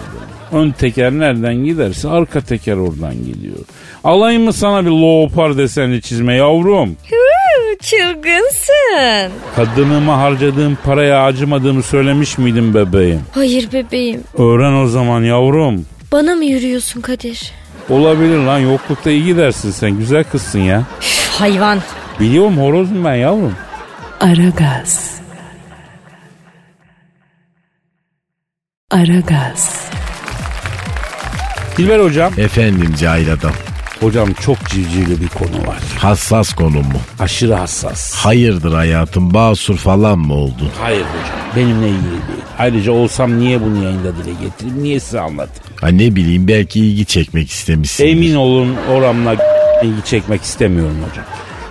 Ön 0.51 0.72
teker 0.72 1.12
nereden 1.12 1.55
giderse 1.55 2.10
arka 2.10 2.41
teker 2.41 2.75
oradan 2.75 3.13
gidiyor. 3.25 3.55
Alayım 4.03 4.43
mı 4.43 4.53
sana 4.53 4.86
bir 4.86 4.91
leopar 4.91 5.58
desenli 5.58 6.01
çizme 6.01 6.36
yavrum? 6.36 6.98
Çılgınsın. 7.81 9.31
Kadınıma 9.55 10.17
harcadığım 10.17 10.77
paraya 10.86 11.24
acımadığımı 11.25 11.84
söylemiş 11.84 12.38
miydim 12.38 12.74
bebeğim? 12.74 13.22
Hayır 13.31 13.72
bebeğim. 13.74 14.24
Öğren 14.38 14.74
o 14.74 14.88
zaman 14.88 15.22
yavrum. 15.24 15.86
Bana 16.12 16.36
mı 16.36 16.46
yürüyorsun 16.46 17.01
Kadir? 17.01 17.51
Olabilir 17.89 18.38
lan 18.38 18.60
yoklukta 18.60 19.12
iyi 19.12 19.25
gidersin 19.25 19.72
sen 19.72 19.91
güzel 19.91 20.24
kızsın 20.24 20.60
ya. 20.60 20.84
Üf, 21.01 21.29
hayvan. 21.39 21.79
Biliyorum 22.20 22.58
horozum 22.58 23.05
ben 23.05 23.15
yavrum. 23.15 23.55
Aragaz. 24.20 25.22
Aragaz. 28.91 29.91
Dilber 31.77 31.99
hocam. 31.99 32.33
Efendim 32.37 32.95
cahil 32.99 33.33
adam. 33.33 33.51
Hocam 33.99 34.33
çok 34.33 34.69
civcivli 34.69 35.21
bir 35.21 35.27
konu 35.27 35.67
var. 35.67 35.77
Hassas 35.99 36.53
konu 36.53 36.77
mu? 36.77 37.01
Aşırı 37.19 37.53
hassas. 37.53 38.13
Hayırdır 38.15 38.73
hayatım 38.73 39.33
basur 39.33 39.77
falan 39.77 40.19
mı 40.19 40.33
oldun? 40.33 40.69
Hayır 40.79 41.01
hocam 41.01 41.37
benimle 41.55 41.87
ilgili 41.87 42.11
değil. 42.11 42.41
Ayrıca 42.59 42.91
olsam 42.91 43.39
niye 43.39 43.61
bunu 43.61 43.83
yayında 43.83 44.15
dile 44.15 44.31
getireyim? 44.43 44.83
Niye 44.83 44.99
size 44.99 45.19
anlatayım? 45.19 45.63
Ha 45.81 45.87
ne 45.87 46.15
bileyim 46.15 46.47
belki 46.47 46.79
ilgi 46.79 47.05
çekmek 47.05 47.49
istemişsin. 47.51 48.07
Emin 48.07 48.35
olun 48.35 48.75
oramla 48.91 49.35
ilgi 49.83 50.05
çekmek 50.05 50.41
istemiyorum 50.41 50.97
hocam. 51.09 51.25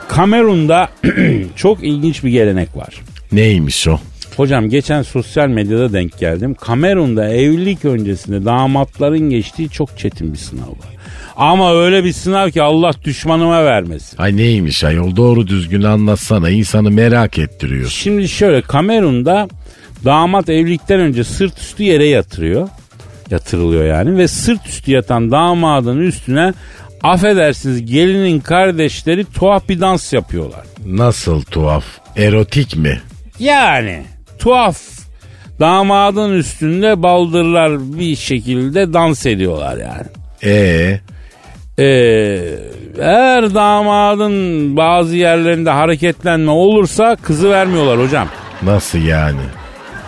Kamerun'da 0.09 0.88
çok 1.57 1.85
ilginç 1.85 2.25
bir 2.25 2.30
gelenek 2.30 2.76
var. 2.76 3.00
Neymiş 3.33 3.88
o? 3.88 4.00
Hocam 4.40 4.68
geçen 4.68 5.02
sosyal 5.02 5.49
medyada 5.49 5.92
denk 5.92 6.18
geldim. 6.18 6.54
Kamerun'da 6.54 7.28
evlilik 7.28 7.85
öncesinde 7.85 8.44
damatların 8.44 9.30
geçtiği 9.30 9.70
çok 9.70 9.99
çetin 9.99 10.32
bir 10.32 10.38
sınav 10.38 10.68
var. 10.68 10.97
Ama 11.37 11.75
öyle 11.75 12.04
bir 12.04 12.12
sınav 12.12 12.50
ki 12.50 12.62
Allah 12.62 12.92
düşmanıma 13.04 13.64
vermesin. 13.64 14.18
Ay 14.18 14.37
neymiş 14.37 14.85
ayol 14.85 15.16
doğru 15.16 15.47
düzgün 15.47 15.82
anlatsana 15.82 16.50
insanı 16.50 16.90
merak 16.90 17.38
ettiriyor. 17.38 17.88
Şimdi 17.88 18.28
şöyle 18.28 18.62
Kamerun'da 18.62 19.49
damat 20.04 20.49
evlilikten 20.49 21.00
önce 21.00 21.25
sırt 21.25 21.59
üstü 21.59 21.82
yere 21.82 22.06
yatırıyor. 22.06 22.68
Yatırılıyor 23.30 23.85
yani 23.85 24.18
ve 24.18 24.28
sırt 24.28 24.66
üstü 24.66 24.90
yatan 24.90 25.30
damadın 25.30 25.99
üstüne 25.99 26.54
affedersiniz 27.02 27.87
gelinin 27.87 28.40
kardeşleri 28.40 29.25
tuhaf 29.25 29.68
bir 29.68 29.80
dans 29.80 30.12
yapıyorlar. 30.12 30.64
Nasıl 30.87 31.42
tuhaf? 31.42 31.85
Erotik 32.16 32.76
mi? 32.76 33.00
Yani 33.38 34.02
tuhaf 34.40 34.78
damadın 35.61 36.32
üstünde 36.32 37.02
baldırlar 37.02 37.99
bir 37.99 38.16
şekilde 38.16 38.92
dans 38.92 39.26
ediyorlar 39.26 39.76
yani. 39.76 40.06
Ee, 40.44 41.00
Ee, 41.78 41.85
eğer 42.99 43.54
damadın 43.54 44.76
bazı 44.76 45.16
yerlerinde 45.16 45.70
hareketlenme 45.70 46.50
olursa 46.50 47.16
kızı 47.23 47.50
vermiyorlar 47.50 48.06
hocam. 48.06 48.28
nasıl 48.62 48.99
yani? 48.99 49.40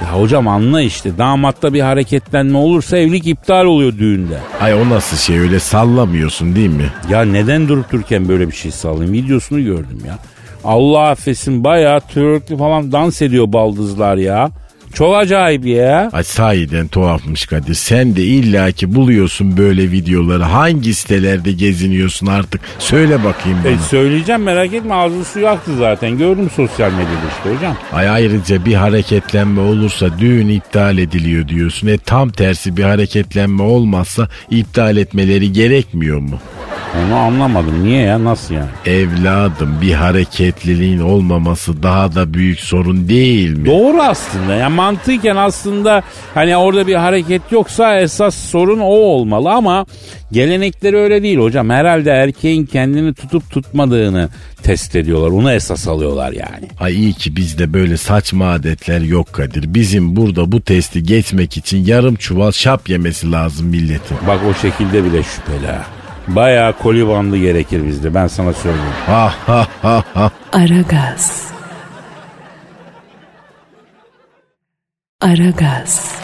Ya 0.02 0.12
hocam 0.20 0.48
anla 0.48 0.82
işte 0.82 1.18
damatta 1.18 1.74
bir 1.74 1.80
hareketlenme 1.80 2.58
olursa 2.58 2.98
evlilik 2.98 3.26
iptal 3.26 3.64
oluyor 3.64 3.98
düğünde. 3.98 4.38
Ay 4.60 4.74
o 4.74 4.88
nasıl 4.90 5.16
şey 5.16 5.38
öyle 5.38 5.60
sallamıyorsun 5.60 6.56
değil 6.56 6.70
mi? 6.70 6.86
Ya 7.10 7.24
neden 7.24 7.68
durup 7.68 7.92
dururken 7.92 8.28
böyle 8.28 8.48
bir 8.48 8.54
şey 8.54 8.70
sallayayım 8.70 9.12
videosunu 9.12 9.64
gördüm 9.64 9.98
ya. 10.06 10.18
Allah 10.64 11.08
affetsin 11.08 11.64
bayağı 11.64 12.00
twerkli 12.00 12.56
falan 12.56 12.92
dans 12.92 13.22
ediyor 13.22 13.52
baldızlar 13.52 14.16
ya. 14.16 14.50
Çok 14.94 15.16
acayip 15.16 15.66
ya. 15.66 16.10
Ay 16.12 16.24
sahiden 16.24 16.88
tuhafmış 16.88 17.46
Kadir. 17.46 17.74
Sen 17.74 18.16
de 18.16 18.22
illaki 18.22 18.94
buluyorsun 18.94 19.56
böyle 19.56 19.90
videoları. 19.90 20.42
Hangi 20.42 20.94
sitelerde 20.94 21.52
geziniyorsun 21.52 22.26
artık? 22.26 22.60
Söyle 22.78 23.24
bakayım 23.24 23.58
bana. 23.64 23.72
E 23.72 23.78
söyleyeceğim 23.78 24.42
merak 24.42 24.74
etme 24.74 24.94
ağzı 24.94 25.24
suyu 25.24 25.48
aktı 25.48 25.76
zaten. 25.76 26.18
Gördüm 26.18 26.50
sosyal 26.56 26.90
medyada 26.90 27.28
işte 27.38 27.56
hocam. 27.56 27.76
Ay 27.92 28.08
ayrıca 28.08 28.64
bir 28.64 28.74
hareketlenme 28.74 29.60
olursa 29.60 30.18
düğün 30.18 30.48
iptal 30.48 30.98
ediliyor 30.98 31.48
diyorsun. 31.48 31.86
E 31.88 31.98
tam 31.98 32.30
tersi 32.30 32.76
bir 32.76 32.84
hareketlenme 32.84 33.62
olmazsa 33.62 34.28
iptal 34.50 34.96
etmeleri 34.96 35.52
gerekmiyor 35.52 36.18
mu? 36.18 36.38
Onu 37.00 37.14
anlamadım. 37.14 37.84
Niye 37.84 38.02
ya? 38.02 38.24
Nasıl 38.24 38.54
yani? 38.54 38.68
Evladım 38.86 39.78
bir 39.82 39.92
hareketliliğin 39.92 41.00
olmaması 41.00 41.82
daha 41.82 42.14
da 42.14 42.34
büyük 42.34 42.60
sorun 42.60 43.08
değil 43.08 43.50
mi? 43.50 43.66
Doğru 43.66 44.02
aslında. 44.02 44.54
Yani 44.54 44.74
mantıken 44.74 45.36
aslında 45.36 46.02
hani 46.34 46.56
orada 46.56 46.86
bir 46.86 46.94
hareket 46.94 47.42
yoksa 47.50 48.00
esas 48.00 48.34
sorun 48.34 48.78
o 48.78 48.84
olmalı 48.84 49.50
ama 49.50 49.86
gelenekleri 50.32 50.96
öyle 50.96 51.22
değil 51.22 51.38
hocam. 51.38 51.70
Herhalde 51.70 52.10
erkeğin 52.10 52.66
kendini 52.66 53.14
tutup 53.14 53.50
tutmadığını 53.50 54.28
test 54.62 54.96
ediyorlar. 54.96 55.28
Onu 55.30 55.52
esas 55.52 55.88
alıyorlar 55.88 56.32
yani. 56.32 56.68
Ay 56.80 56.94
iyi 56.94 57.12
ki 57.12 57.36
bizde 57.36 57.72
böyle 57.72 57.96
saçma 57.96 58.50
adetler 58.50 59.00
yok 59.00 59.32
Kadir. 59.32 59.74
Bizim 59.74 60.16
burada 60.16 60.52
bu 60.52 60.60
testi 60.60 61.02
geçmek 61.02 61.56
için 61.56 61.84
yarım 61.84 62.14
çuval 62.14 62.52
şap 62.52 62.88
yemesi 62.88 63.32
lazım 63.32 63.66
milletin. 63.66 64.16
Bak 64.26 64.40
o 64.50 64.54
şekilde 64.54 65.04
bile 65.04 65.22
şüpheli 65.22 65.66
ha. 65.66 65.86
Bayağı 66.28 66.72
kolibandı 66.72 67.36
gerekir 67.36 67.86
bizde 67.86 68.14
ben 68.14 68.26
sana 68.26 68.52
söyleyeyim. 68.52 68.86
Ha 69.06 69.34
ha 69.46 69.66
ha 69.82 70.04
ha. 70.14 70.30
Aragaz. 70.52 71.52
Aragaz. 75.20 76.14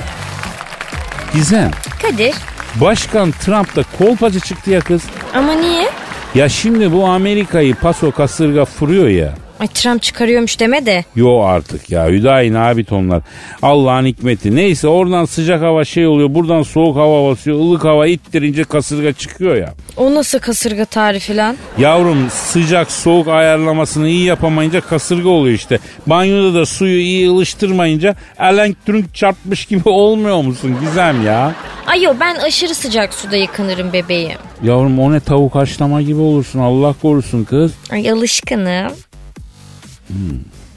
Gizem. 1.35 1.71
Kadir. 2.03 2.35
Başkan 2.75 3.31
Trump 3.31 3.77
da 3.77 3.83
kolpacı 3.99 4.41
çıktı 4.41 4.71
ya 4.71 4.81
kız. 4.81 5.03
Ama 5.35 5.53
niye? 5.53 5.89
Ya 6.35 6.49
şimdi 6.49 6.93
bu 6.93 7.07
Amerika'yı 7.07 7.75
paso 7.75 8.11
kasırga 8.13 8.65
furuyor 8.65 9.09
ya. 9.09 9.35
Ay 9.61 9.67
Trump 9.69 10.03
çıkarıyormuş 10.03 10.61
deme 10.61 10.87
de. 10.87 11.05
Yo 11.17 11.41
artık 11.41 11.91
ya 11.91 12.09
Hüdayi 12.09 12.53
nabit 12.53 12.93
onlar. 12.93 13.23
Allah'ın 13.63 14.07
hikmeti. 14.07 14.57
Neyse 14.57 14.89
oradan 14.89 15.25
sıcak 15.25 15.63
hava 15.63 15.85
şey 15.85 16.07
oluyor. 16.07 16.35
Buradan 16.35 16.63
soğuk 16.63 16.97
hava 16.97 17.31
basıyor. 17.31 17.57
ılık 17.59 17.85
hava 17.85 18.07
ittirince 18.07 18.65
kasırga 18.65 19.13
çıkıyor 19.13 19.57
ya. 19.57 19.75
O 19.97 20.15
nasıl 20.15 20.39
kasırga 20.39 20.85
tarifi 20.85 21.37
lan? 21.37 21.57
Yavrum 21.79 22.31
sıcak 22.31 22.91
soğuk 22.93 23.29
ayarlamasını 23.29 24.09
iyi 24.09 24.25
yapamayınca 24.25 24.81
kasırga 24.81 25.29
oluyor 25.29 25.55
işte. 25.55 25.79
Banyoda 26.07 26.55
da 26.55 26.67
suyu 26.67 27.01
iyi 27.01 27.31
ılıştırmayınca 27.31 28.15
elektrik 28.41 29.15
çarpmış 29.15 29.65
gibi 29.67 29.89
olmuyor 29.89 30.43
musun 30.43 30.77
Gizem 30.81 31.27
ya? 31.27 31.55
Ay 31.87 32.03
yo 32.03 32.15
ben 32.21 32.35
aşırı 32.35 32.75
sıcak 32.75 33.15
suda 33.15 33.37
yıkanırım 33.37 33.93
bebeğim. 33.93 34.39
Yavrum 34.63 34.99
o 34.99 35.13
ne 35.13 35.21
tavuk 35.21 35.55
haşlama 35.55 36.03
gibi 36.03 36.21
olursun 36.21 36.59
Allah 36.59 36.95
korusun 37.03 37.45
kız. 37.45 37.73
Ay 37.91 38.11
alışkınım. 38.11 38.93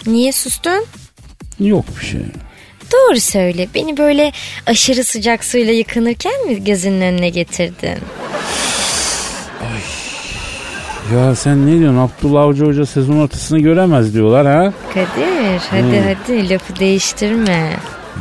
Niye 0.06 0.32
sustun? 0.32 0.86
Yok 1.60 1.86
bir 2.00 2.06
şey. 2.06 2.22
Doğru 2.92 3.20
söyle. 3.20 3.68
Beni 3.76 3.98
böyle 3.98 4.32
aşırı 4.68 5.04
sıcak 5.04 5.44
suyla 5.44 5.74
yıkanırken 5.74 6.46
mi 6.48 6.64
gözünün 6.64 7.02
önüne 7.02 7.30
getirdin? 7.30 7.98
Ya 11.16 11.36
sen 11.36 11.68
ne 11.68 11.80
diyorsun 11.80 11.98
Abdullah 11.98 12.42
Avcı 12.42 12.66
Hoca 12.66 12.86
sezon 12.86 13.18
ortasını 13.18 13.60
göremez 13.60 14.14
diyorlar 14.14 14.48
ha? 14.48 14.74
Kadir 14.94 15.60
hadi 15.70 16.00
hadi 16.00 16.50
lafı 16.50 16.80
değiştirme. 16.80 17.70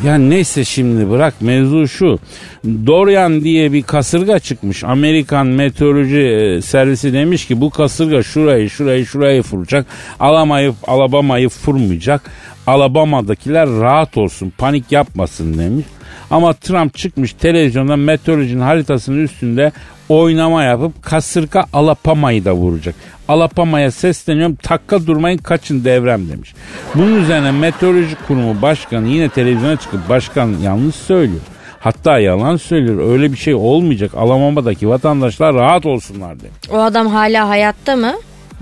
Ya 0.04 0.18
neyse 0.18 0.64
şimdi 0.64 1.10
bırak 1.10 1.34
mevzu 1.40 1.88
şu. 1.88 2.18
Dorian 2.64 3.44
diye 3.44 3.72
bir 3.72 3.82
kasırga 3.82 4.38
çıkmış. 4.38 4.84
Amerikan 4.84 5.46
meteoroloji 5.46 6.20
e, 6.20 6.62
servisi 6.62 7.12
demiş 7.12 7.46
ki 7.46 7.60
bu 7.60 7.70
kasırga 7.70 8.22
şurayı 8.22 8.70
şurayı 8.70 9.06
şurayı 9.06 9.42
vuracak. 9.52 9.86
Alamayıp 10.20 10.74
Alabama'yı 10.86 11.48
vurmayacak. 11.66 12.30
Alabama'dakiler 12.66 13.68
rahat 13.68 14.16
olsun 14.16 14.52
panik 14.58 14.92
yapmasın 14.92 15.58
demiş. 15.58 15.86
Ama 16.30 16.52
Trump 16.52 16.94
çıkmış 16.94 17.32
televizyonda 17.32 17.96
meteorolojinin 17.96 18.60
haritasının 18.60 19.24
üstünde 19.24 19.72
oynama 20.08 20.62
yapıp 20.64 21.02
kasırga 21.02 21.64
Alabama'yı 21.72 22.44
da 22.44 22.52
vuracak. 22.52 22.94
Alabama'ya 23.28 23.90
sesleniyorum 23.90 24.54
takka 24.54 25.06
durmayın 25.06 25.38
kaçın 25.38 25.84
devrem 25.84 26.28
demiş. 26.28 26.54
Bunun 26.94 27.22
üzerine 27.22 27.50
meteoroloji 27.50 28.16
kurumu 28.26 28.62
başkanı 28.62 29.08
yine 29.08 29.28
televizyona 29.28 29.76
çıkıp 29.76 30.08
başkan 30.08 30.54
yanlış 30.62 30.94
söylüyor. 30.94 31.40
Hatta 31.80 32.18
yalan 32.18 32.56
söylüyor. 32.56 33.12
Öyle 33.12 33.32
bir 33.32 33.36
şey 33.36 33.54
olmayacak. 33.54 34.10
Alabama'daki 34.16 34.88
vatandaşlar 34.88 35.54
rahat 35.54 35.86
olsunlar 35.86 36.40
demiş. 36.40 36.70
O 36.72 36.78
adam 36.78 37.06
hala 37.06 37.48
hayatta 37.48 37.96
mı? 37.96 38.12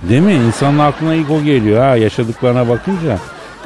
Değil 0.09 0.23
mi? 0.23 0.35
İnsanın 0.35 0.79
aklına 0.79 1.15
ilk 1.15 1.31
o 1.31 1.43
geliyor 1.43 1.81
ha 1.81 1.97
yaşadıklarına 1.97 2.69
bakınca. 2.69 3.19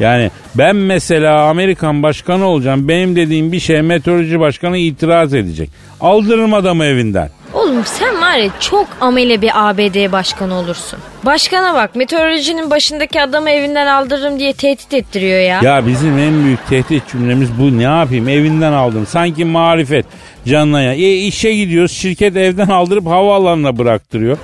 Yani 0.02 0.30
ben 0.54 0.76
mesela 0.76 1.42
Amerikan 1.42 2.02
başkanı 2.02 2.46
olacağım. 2.46 2.88
Benim 2.88 3.16
dediğim 3.16 3.52
bir 3.52 3.60
şey 3.60 3.82
meteoroloji 3.82 4.40
başkanı 4.40 4.78
itiraz 4.78 5.34
edecek. 5.34 5.70
Aldırırım 6.00 6.54
adamı 6.54 6.84
evinden. 6.84 7.30
Oğlum 7.54 7.84
sen 7.84 8.20
var 8.20 8.36
ya 8.36 8.50
çok 8.60 8.86
amele 9.00 9.42
bir 9.42 9.50
ABD 9.54 10.12
başkanı 10.12 10.54
olursun. 10.54 10.98
Başkana 11.24 11.74
bak 11.74 11.96
meteorolojinin 11.96 12.70
başındaki 12.70 13.22
adamı 13.22 13.50
evinden 13.50 13.86
aldırırım 13.86 14.38
diye 14.38 14.52
tehdit 14.52 14.94
ettiriyor 14.94 15.40
ya. 15.40 15.60
Ya 15.62 15.86
bizim 15.86 16.18
en 16.18 16.44
büyük 16.44 16.66
tehdit 16.66 17.08
cümlemiz 17.08 17.48
bu. 17.58 17.78
Ne 17.78 17.82
yapayım 17.82 18.28
evinden 18.28 18.72
aldım. 18.72 19.06
Sanki 19.06 19.44
marifet 19.44 20.06
canına 20.46 20.82
ya. 20.82 20.92
E, 20.92 21.16
işe 21.16 21.54
gidiyoruz 21.54 21.92
şirket 21.92 22.36
evden 22.36 22.68
aldırıp 22.68 23.06
havaalanına 23.06 23.78
bıraktırıyor. 23.78 24.38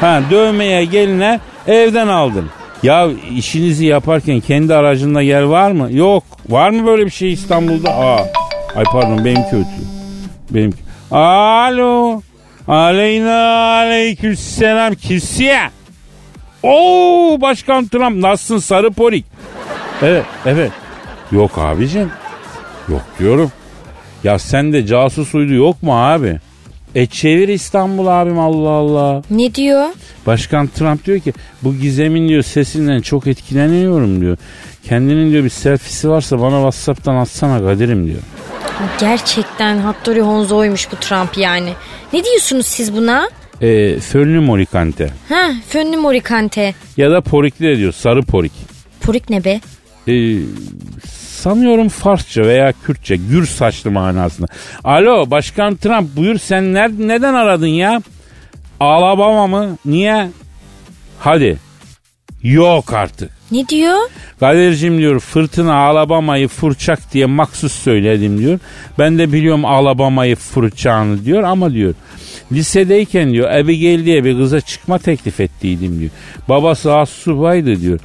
Ha 0.00 0.20
dövmeye 0.30 0.84
geline 0.84 1.40
evden 1.66 2.08
aldın. 2.08 2.50
Ya 2.84 3.08
işinizi 3.36 3.86
yaparken 3.86 4.40
kendi 4.40 4.74
aracında 4.74 5.22
yer 5.22 5.42
var 5.42 5.70
mı? 5.70 5.88
Yok. 5.92 6.24
Var 6.48 6.70
mı 6.70 6.86
böyle 6.86 7.04
bir 7.06 7.10
şey 7.10 7.32
İstanbul'da? 7.32 7.90
Aa. 7.90 8.26
Ay 8.76 8.84
pardon 8.84 9.24
benimki 9.24 9.46
ötüyor. 9.46 9.88
Benimki. 10.50 10.78
Alo. 11.10 12.20
Aleyna 12.68 13.36
aleykümselam 13.66 14.94
kisiye. 14.94 15.60
Oo 16.62 17.40
başkan 17.40 17.86
Trump 17.86 18.16
nasılsın 18.16 18.58
sarı 18.58 18.90
porik? 18.90 19.24
Evet 20.02 20.24
evet. 20.46 20.72
Yok 21.32 21.58
abicim. 21.58 22.10
Yok 22.88 23.02
diyorum. 23.18 23.52
Ya 24.24 24.38
sen 24.38 24.72
de 24.72 24.86
casus 24.86 25.34
uydu 25.34 25.52
yok 25.52 25.82
mu 25.82 26.04
abi? 26.04 26.40
E 26.94 27.06
çevir 27.06 27.48
İstanbul 27.48 28.06
abim 28.06 28.38
Allah 28.38 28.68
Allah. 28.70 29.22
Ne 29.30 29.54
diyor? 29.54 29.88
Başkan 30.26 30.66
Trump 30.66 31.04
diyor 31.04 31.20
ki 31.20 31.32
bu 31.62 31.74
gizemin 31.74 32.28
diyor 32.28 32.42
sesinden 32.42 33.00
çok 33.00 33.26
etkileniyorum 33.26 34.20
diyor. 34.20 34.36
Kendinin 34.84 35.30
diyor 35.30 35.44
bir 35.44 35.50
selfie'si 35.50 36.08
varsa 36.08 36.40
bana 36.40 36.56
Whatsapp'tan 36.56 37.14
atsana 37.16 37.58
Kadir'im 37.58 38.06
diyor. 38.06 38.20
Gerçekten 39.00 39.78
Hattori 39.78 40.20
Honzo'ymuş 40.20 40.92
bu 40.92 40.96
Trump 40.96 41.38
yani. 41.38 41.72
Ne 42.12 42.24
diyorsunuz 42.24 42.66
siz 42.66 42.94
buna? 42.94 43.28
E, 43.60 44.00
fönlü 44.00 44.40
morikante. 44.40 45.10
Ha, 45.28 45.50
fönlü 45.68 45.96
morikante. 45.96 46.74
Ya 46.96 47.10
da 47.10 47.20
porikli 47.20 47.66
de 47.66 47.76
diyor 47.76 47.92
sarı 47.92 48.22
porik. 48.22 48.52
Porik 49.00 49.30
ne 49.30 49.44
be? 49.44 49.60
E, 50.08 50.12
sanıyorum 51.48 51.88
Farsça 51.88 52.42
veya 52.42 52.72
Kürtçe 52.86 53.16
gür 53.16 53.46
saçlı 53.46 53.90
manasında. 53.90 54.46
Alo 54.84 55.30
Başkan 55.30 55.76
Trump 55.76 56.16
buyur 56.16 56.38
sen 56.38 56.64
ner- 56.64 57.08
neden 57.08 57.34
aradın 57.34 57.66
ya? 57.66 58.02
Alabama 58.80 59.46
mı? 59.46 59.76
Niye? 59.84 60.30
Hadi. 61.18 61.58
Yok 62.42 62.92
artık. 62.92 63.30
Ne 63.50 63.68
diyor? 63.68 63.98
Galericim 64.40 64.98
diyor 64.98 65.20
fırtına 65.20 65.74
Alabama'yı 65.74 66.48
fırçak 66.48 67.12
diye 67.12 67.26
maksus 67.26 67.72
söyledim 67.72 68.38
diyor. 68.38 68.58
Ben 68.98 69.18
de 69.18 69.32
biliyorum 69.32 69.64
Alabama'yı 69.64 70.36
fırçağını 70.36 71.24
diyor 71.24 71.42
ama 71.42 71.72
diyor 71.72 71.94
lisedeyken 72.52 73.32
diyor 73.32 73.50
Abigail 73.50 74.04
diye 74.04 74.24
bir 74.24 74.38
kıza 74.38 74.60
çıkma 74.60 74.98
teklif 74.98 75.40
ettiydim 75.40 76.00
diyor. 76.00 76.10
Babası 76.48 76.94
az 76.94 77.08
subaydı 77.08 77.80
diyor. 77.80 78.00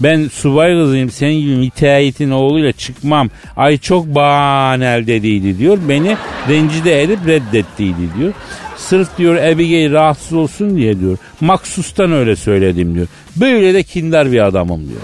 Ben 0.00 0.28
subay 0.32 0.72
kızıyım 0.72 1.10
senin 1.10 1.40
gibi 1.40 1.56
müteahhitin 1.56 2.30
oğluyla 2.30 2.72
çıkmam. 2.72 3.30
Ay 3.56 3.78
çok 3.78 4.06
banel 4.06 5.06
dediydi 5.06 5.58
diyor. 5.58 5.78
Beni 5.88 6.16
rencide 6.48 7.02
edip 7.02 7.26
reddettiydi 7.26 8.08
diyor. 8.18 8.32
Sırf 8.76 9.18
diyor 9.18 9.36
Abigail 9.36 9.92
rahatsız 9.92 10.32
olsun 10.32 10.76
diye 10.76 11.00
diyor. 11.00 11.18
Maksustan 11.40 12.12
öyle 12.12 12.36
söyledim 12.36 12.94
diyor. 12.94 13.06
Böyle 13.36 13.74
de 13.74 13.82
kindar 13.82 14.32
bir 14.32 14.40
adamım 14.46 14.80
diyor. 14.88 15.00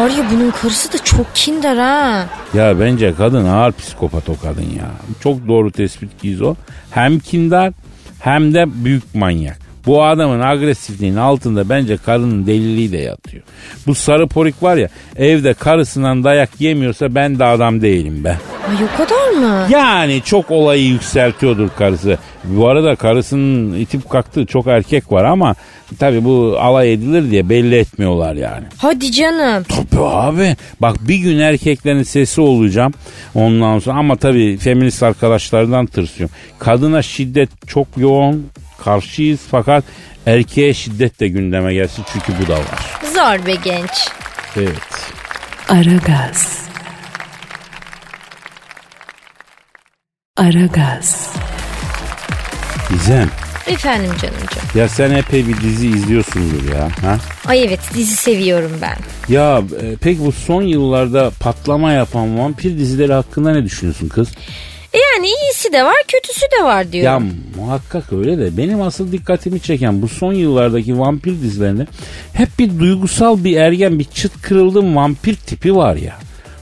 Var 0.00 0.10
ya 0.10 0.24
bunun 0.32 0.50
karısı 0.50 0.92
da 0.92 0.98
çok 1.04 1.26
kindar 1.34 1.78
ha. 1.78 2.26
Ya 2.54 2.80
bence 2.80 3.14
kadın 3.14 3.46
ağır 3.46 3.72
psikopat 3.72 4.28
o 4.28 4.36
kadın 4.42 4.66
ya. 4.78 4.90
Çok 5.22 5.48
doğru 5.48 5.70
tespit 5.70 6.22
Gizo. 6.22 6.54
Hem 6.90 7.18
kindar 7.18 7.72
hem 8.20 8.54
de 8.54 8.84
büyük 8.84 9.14
manyak. 9.14 9.69
Bu 9.86 10.04
adamın 10.04 10.40
agresifliğinin 10.40 11.16
altında 11.16 11.68
bence 11.68 11.96
karının 11.96 12.46
deliliği 12.46 12.92
de 12.92 12.98
yatıyor. 12.98 13.42
Bu 13.86 13.94
sarı 13.94 14.26
porik 14.26 14.62
var 14.62 14.76
ya 14.76 14.88
evde 15.16 15.54
karısından 15.54 16.24
dayak 16.24 16.60
yemiyorsa 16.60 17.14
ben 17.14 17.38
de 17.38 17.44
adam 17.44 17.82
değilim 17.82 18.24
be. 18.24 18.38
Ay 18.68 18.76
o 18.94 18.96
kadar 18.96 19.30
mı? 19.30 19.66
Yani 19.70 20.22
çok 20.24 20.50
olayı 20.50 20.84
yükseltiyordur 20.84 21.68
karısı. 21.78 22.18
Bu 22.44 22.68
arada 22.68 22.96
karısının 22.96 23.74
itip 23.74 24.10
kalktığı 24.10 24.46
çok 24.46 24.66
erkek 24.66 25.12
var 25.12 25.24
ama 25.24 25.54
tabii 25.98 26.24
bu 26.24 26.56
alay 26.60 26.92
edilir 26.92 27.30
diye 27.30 27.48
belli 27.48 27.76
etmiyorlar 27.76 28.34
yani. 28.34 28.64
Hadi 28.78 29.12
canım. 29.12 29.64
Tabii 29.68 30.02
abi. 30.04 30.56
Bak 30.80 30.96
bir 31.08 31.16
gün 31.16 31.38
erkeklerin 31.38 32.02
sesi 32.02 32.40
olacağım 32.40 32.92
ondan 33.34 33.78
sonra 33.78 33.98
ama 33.98 34.16
tabii 34.16 34.56
feminist 34.56 35.02
arkadaşlardan 35.02 35.86
tırsıyorum. 35.86 36.36
Kadına 36.58 37.02
şiddet 37.02 37.48
çok 37.66 37.86
yoğun 37.96 38.46
karşıyız 38.84 39.40
fakat 39.50 39.84
erkeğe 40.26 40.74
şiddet 40.74 41.20
de 41.20 41.28
gündeme 41.28 41.74
gelsin 41.74 42.04
çünkü 42.12 42.32
bu 42.42 42.48
da 42.48 42.56
var. 42.58 42.98
Zor 43.14 43.46
be 43.46 43.54
genç. 43.54 43.90
Evet. 44.56 45.12
Aragaz. 45.68 46.60
Aragaz. 50.36 51.30
Gizem 52.90 53.30
Efendim 53.66 54.10
canımcığım. 54.22 54.62
ya 54.80 54.88
sen 54.88 55.10
epey 55.10 55.48
bir 55.48 55.60
dizi 55.60 55.88
izliyorsundur 55.88 56.72
ya. 56.74 56.82
Ha? 57.02 57.18
Ay 57.46 57.64
evet 57.64 57.80
dizi 57.94 58.16
seviyorum 58.16 58.72
ben. 58.82 58.96
Ya 59.34 59.58
e, 59.82 59.96
peki 60.00 60.20
bu 60.24 60.32
son 60.32 60.62
yıllarda 60.62 61.30
patlama 61.40 61.92
yapan 61.92 62.38
vampir 62.38 62.78
dizileri 62.78 63.12
hakkında 63.12 63.52
ne 63.52 63.64
düşünüyorsun 63.64 64.08
kız? 64.08 64.28
E 64.92 64.98
yani 65.14 65.26
iyisi 65.26 65.72
de 65.72 65.84
var 65.84 65.96
kötüsü 66.08 66.46
de 66.60 66.64
var 66.64 66.82
Ya 66.84 66.92
diyorum. 66.92 67.34
Muhakkak 67.70 68.12
öyle 68.12 68.38
de 68.38 68.56
benim 68.56 68.82
asıl 68.82 69.12
dikkatimi 69.12 69.60
çeken 69.60 70.02
bu 70.02 70.08
son 70.08 70.32
yıllardaki 70.32 70.98
vampir 70.98 71.42
dizilerinde 71.42 71.86
hep 72.32 72.48
bir 72.58 72.78
duygusal 72.78 73.44
bir 73.44 73.56
ergen 73.56 73.98
bir 73.98 74.04
çıt 74.04 74.42
kırıldım 74.42 74.96
vampir 74.96 75.34
tipi 75.34 75.76
var 75.76 75.96
ya. 75.96 76.14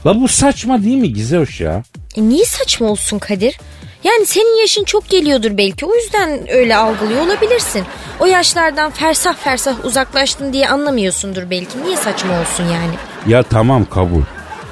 La 0.05 0.21
bu 0.21 0.27
saçma 0.27 0.83
değil 0.83 0.97
mi 0.97 1.13
Gizoş 1.13 1.61
ya? 1.61 1.83
E 2.17 2.21
niye 2.21 2.45
saçma 2.45 2.87
olsun 2.87 3.19
Kadir? 3.19 3.59
Yani 4.03 4.25
senin 4.25 4.61
yaşın 4.61 4.83
çok 4.83 5.09
geliyordur 5.09 5.57
belki. 5.57 5.85
O 5.85 5.95
yüzden 5.95 6.51
öyle 6.51 6.75
algılıyor 6.75 7.21
olabilirsin. 7.25 7.83
O 8.19 8.25
yaşlardan 8.25 8.91
fersah 8.91 9.35
fersah 9.35 9.85
uzaklaştın 9.85 10.53
diye 10.53 10.69
anlamıyorsundur 10.69 11.49
belki. 11.49 11.83
Niye 11.85 11.97
saçma 11.97 12.41
olsun 12.41 12.63
yani? 12.63 12.93
Ya 13.27 13.43
tamam 13.43 13.85
kabul. 13.85 14.21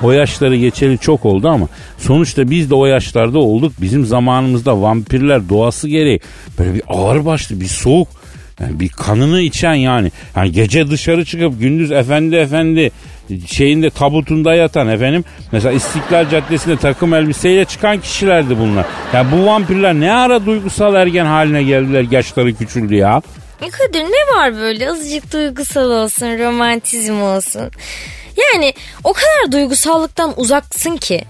O 0.03 0.11
yaşları 0.11 0.55
geçeli 0.55 0.97
çok 0.97 1.25
oldu 1.25 1.47
ama 1.47 1.67
sonuçta 1.97 2.49
biz 2.49 2.69
de 2.69 2.75
o 2.75 2.85
yaşlarda 2.85 3.39
olduk. 3.39 3.73
Bizim 3.81 4.05
zamanımızda 4.05 4.81
vampirler 4.81 5.49
doğası 5.49 5.87
gereği 5.87 6.19
böyle 6.59 6.73
bir 6.73 6.81
ağır 6.87 7.25
başlı 7.25 7.61
bir 7.61 7.67
soğuk 7.67 8.07
yani 8.59 8.79
bir 8.79 8.89
kanını 8.89 9.41
içen 9.41 9.73
yani. 9.73 10.11
Yani 10.35 10.51
gece 10.51 10.87
dışarı 10.89 11.25
çıkıp 11.25 11.59
gündüz 11.59 11.91
efendi 11.91 12.35
efendi 12.35 12.91
şeyinde 13.47 13.89
tabutunda 13.89 14.55
yatan 14.55 14.87
efendim. 14.87 15.23
Mesela 15.51 15.73
İstiklal 15.73 16.29
Caddesi'nde 16.29 16.77
takım 16.77 17.13
elbiseyle 17.13 17.65
çıkan 17.65 17.99
kişilerdi 17.99 18.59
bunlar. 18.59 18.85
Yani 19.13 19.27
bu 19.31 19.45
vampirler 19.45 19.93
ne 19.93 20.13
ara 20.13 20.45
duygusal 20.45 20.95
ergen 20.95 21.25
haline 21.25 21.63
geldiler 21.63 22.05
yaşları 22.11 22.53
küçüldü 22.53 22.95
ya. 22.95 23.21
E 23.61 23.69
Kadir 23.69 23.99
ne 23.99 24.37
var 24.37 24.55
böyle 24.55 24.89
azıcık 24.89 25.33
duygusal 25.33 25.91
olsun, 25.91 26.25
romantizm 26.25 27.21
olsun. 27.21 27.71
Yani 28.53 28.73
o 29.03 29.13
kadar 29.13 29.51
duygusallıktan 29.51 30.33
uzaksın 30.37 30.97
ki. 30.97 31.23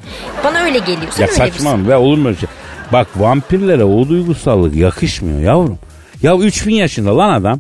Bana 0.44 0.60
öyle 0.60 0.80
geliyor. 0.80 1.12
Sen 1.12 1.22
Ya 1.26 1.32
saçma 1.32 1.88
be 1.90 1.96
olur 1.96 2.18
mu 2.18 2.28
öyle 2.28 2.38
şey? 2.40 2.50
Bak 2.94 3.08
vampirlere 3.16 3.84
o 3.84 4.10
duygusallık 4.10 4.76
yakışmıyor 4.76 5.40
yavrum. 5.40 5.80
Ya 6.24 6.36
3000 6.38 6.76
yaşında 6.76 7.18
lan 7.18 7.30
adam. 7.30 7.60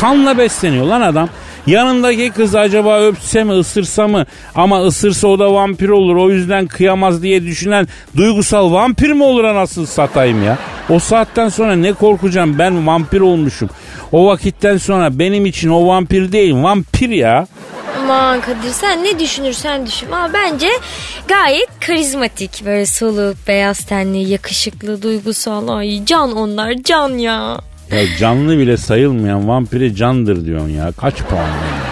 Kanla 0.00 0.38
besleniyor 0.38 0.86
lan 0.86 1.00
adam. 1.00 1.28
Yanındaki 1.66 2.30
kız 2.30 2.54
acaba 2.54 3.00
öpse 3.00 3.44
mi 3.44 3.52
ısırsa 3.52 4.08
mı 4.08 4.26
ama 4.54 4.82
ısırsa 4.86 5.28
o 5.28 5.38
da 5.38 5.52
vampir 5.52 5.88
olur 5.88 6.16
o 6.16 6.30
yüzden 6.30 6.66
kıyamaz 6.66 7.22
diye 7.22 7.42
düşünen 7.42 7.88
duygusal 8.16 8.72
vampir 8.72 9.10
mi 9.10 9.22
olur 9.24 9.44
anasını 9.44 9.86
satayım 9.86 10.44
ya. 10.44 10.58
O 10.90 10.98
saatten 10.98 11.48
sonra 11.48 11.76
ne 11.76 11.92
korkacağım 11.92 12.58
ben 12.58 12.86
vampir 12.86 13.20
olmuşum. 13.20 13.70
O 14.12 14.26
vakitten 14.26 14.76
sonra 14.76 15.18
benim 15.18 15.46
için 15.46 15.68
o 15.68 15.86
vampir 15.86 16.32
değil 16.32 16.54
vampir 16.54 17.08
ya. 17.08 17.46
Aman 17.98 18.40
Kadir 18.40 18.70
sen 18.70 19.04
ne 19.04 19.18
düşünürsen 19.18 19.86
düşün 19.86 20.06
ama 20.12 20.32
bence 20.32 20.68
gayet 21.28 21.68
karizmatik. 21.80 22.62
Böyle 22.64 22.86
soluk, 22.86 23.36
beyaz 23.48 23.78
tenli, 23.86 24.18
yakışıklı, 24.30 25.02
duygusal. 25.02 25.68
Ay 25.68 26.04
can 26.04 26.32
onlar 26.36 26.74
can 26.84 27.08
ya. 27.18 27.60
Ya 27.90 28.16
canlı 28.18 28.58
bile 28.58 28.76
sayılmayan 28.76 29.48
vampire 29.48 29.94
candır 29.94 30.44
diyorsun 30.46 30.68
ya. 30.68 30.92
Kaç 31.00 31.14
puan 31.16 31.40
ya? 31.42 31.82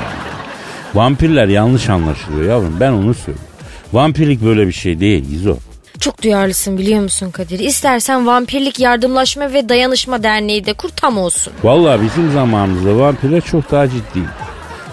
Vampirler 0.94 1.46
yanlış 1.48 1.88
anlaşılıyor 1.88 2.50
yavrum 2.50 2.76
ben 2.80 2.92
onu 2.92 3.14
söylüyorum. 3.14 3.44
Vampirlik 3.92 4.44
böyle 4.44 4.66
bir 4.66 4.72
şey 4.72 5.00
değil 5.00 5.24
Gizo. 5.30 5.56
Çok 6.00 6.22
duyarlısın 6.22 6.78
biliyor 6.78 7.00
musun 7.02 7.30
Kadir? 7.30 7.58
İstersen 7.58 8.26
Vampirlik 8.26 8.80
Yardımlaşma 8.80 9.52
ve 9.52 9.68
Dayanışma 9.68 10.22
Derneği 10.22 10.66
de 10.66 10.72
kur 10.72 10.88
tam 10.88 11.18
olsun. 11.18 11.52
Vallahi 11.62 12.02
bizim 12.02 12.32
zamanımızda 12.32 12.98
vampirler 12.98 13.40
çok 13.40 13.70
daha 13.70 13.88
ciddi. 13.88 14.20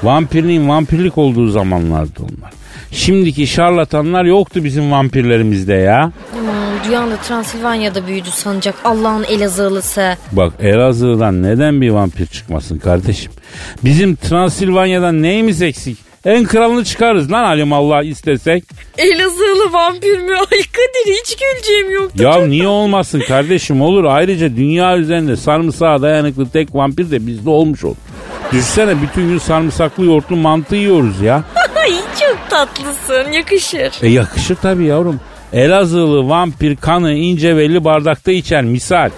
Vampirliğin 0.04 0.70
vampirlik 0.70 1.18
olduğu 1.18 1.48
zamanlardı 1.48 2.20
onlar. 2.20 2.52
Şimdiki 2.92 3.48
şarlatanlar 3.48 4.26
yoktu 4.26 4.64
bizim 4.64 4.92
vampirlerimizde 4.92 5.74
ya. 5.74 6.12
Aman 6.40 6.56
duyan 6.88 7.12
da 7.12 7.18
Transilvanya'da 7.18 8.08
büyüdü 8.08 8.30
sanacak 8.32 8.76
Allah'ın 8.84 9.24
Elazığlısı. 9.24 10.18
Bak 10.32 10.54
Elazığ'dan 10.60 11.44
neden 11.44 11.82
bir 11.82 11.90
vampir 11.90 12.26
çıkmasın 12.26 12.78
kardeşim? 12.78 13.32
Bizim 13.84 14.16
Transilvanya'dan 14.16 15.22
neyimiz 15.22 15.62
eksik? 15.62 15.98
En 16.26 16.46
kralını 16.46 16.84
çıkarız 16.86 17.32
lan 17.32 17.44
Halim 17.46 17.74
Allah 17.74 18.04
istesek. 18.04 18.64
Elazığlı 18.98 19.74
vampir 19.74 20.20
mi? 20.20 20.36
Ay 20.36 20.62
Kadir 20.72 21.14
hiç 21.22 21.38
güleceğim 21.38 21.92
yoktu. 21.92 22.24
Ya 22.24 22.46
niye 22.46 22.68
olmasın 22.68 23.24
kardeşim 23.28 23.82
olur. 23.82 24.04
Ayrıca 24.04 24.56
dünya 24.56 24.98
üzerinde 24.98 25.36
sarımsağa 25.36 26.02
dayanıklı 26.02 26.50
tek 26.50 26.76
vampir 26.76 27.12
de 27.12 27.28
bizde 27.28 27.50
olmuş 27.50 27.84
olur. 27.84 27.96
Düşünsene 28.52 29.02
bütün 29.02 29.28
gün 29.30 29.38
sarımsaklı 29.38 30.06
yoğurtlu 30.06 30.36
mantı 30.36 30.76
yiyoruz 30.76 31.22
ya. 31.22 31.44
Ay 31.76 31.92
çok 32.20 32.38
tatlısın 32.50 33.32
yakışır. 33.32 33.92
E 34.04 34.08
yakışır 34.10 34.56
tabii 34.56 34.86
yavrum. 34.86 35.20
Elazığlı 35.54 36.30
vampir 36.30 36.76
kanı 36.76 37.14
ince 37.14 37.58
belli 37.58 37.84
bardakta 37.84 38.32
içer 38.32 38.64
misal. 38.64 39.10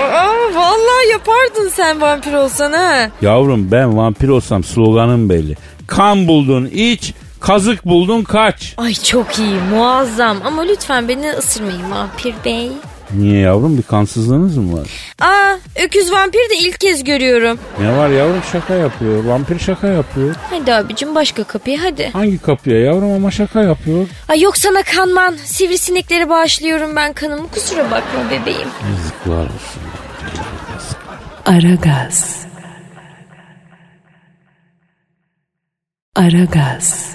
Aa, 0.00 0.26
vallahi 0.54 1.08
yapardın 1.12 1.68
sen 1.68 2.00
vampir 2.00 2.32
olsan 2.32 2.72
ha. 2.72 3.10
Yavrum 3.22 3.70
ben 3.70 3.96
vampir 3.96 4.28
olsam 4.28 4.64
sloganım 4.64 5.28
belli. 5.30 5.56
Kan 5.86 6.28
buldun 6.28 6.66
iç, 6.72 7.14
kazık 7.40 7.84
buldun 7.86 8.22
kaç. 8.24 8.74
Ay 8.78 8.94
çok 8.94 9.38
iyi 9.38 9.54
muazzam 9.70 10.36
ama 10.44 10.62
lütfen 10.62 11.08
beni 11.08 11.30
ısırmayın 11.30 11.90
vampir 11.90 12.34
bey. 12.44 12.70
Niye 13.16 13.38
yavrum 13.40 13.78
bir 13.78 13.82
kansızlığınız 13.82 14.56
mı 14.56 14.78
var? 14.80 14.88
Aa 15.20 15.56
öküz 15.84 16.12
vampir 16.12 16.38
de 16.50 16.58
ilk 16.60 16.80
kez 16.80 17.04
görüyorum. 17.04 17.58
Ne 17.80 17.96
var 17.96 18.08
yavrum 18.08 18.42
şaka 18.52 18.74
yapıyor. 18.74 19.24
Vampir 19.24 19.58
şaka 19.58 19.86
yapıyor. 19.86 20.34
Hadi 20.50 20.74
abicim 20.74 21.14
başka 21.14 21.44
kapıya 21.44 21.82
hadi. 21.82 22.10
Hangi 22.12 22.38
kapıya 22.38 22.80
yavrum 22.80 23.12
ama 23.12 23.30
şaka 23.30 23.62
yapıyor. 23.62 24.06
Ay 24.28 24.40
yok 24.40 24.56
sana 24.56 24.82
kanman. 24.82 25.36
Sivrisinekleri 25.44 26.28
bağışlıyorum 26.28 26.96
ben 26.96 27.12
kanımı. 27.12 27.48
Kusura 27.48 27.84
bakma 27.84 28.30
bebeğim. 28.30 28.68
Yazıklar 28.90 29.44
olsun. 29.44 29.82
Aragaz. 31.46 32.46
Aragaz. 36.16 37.14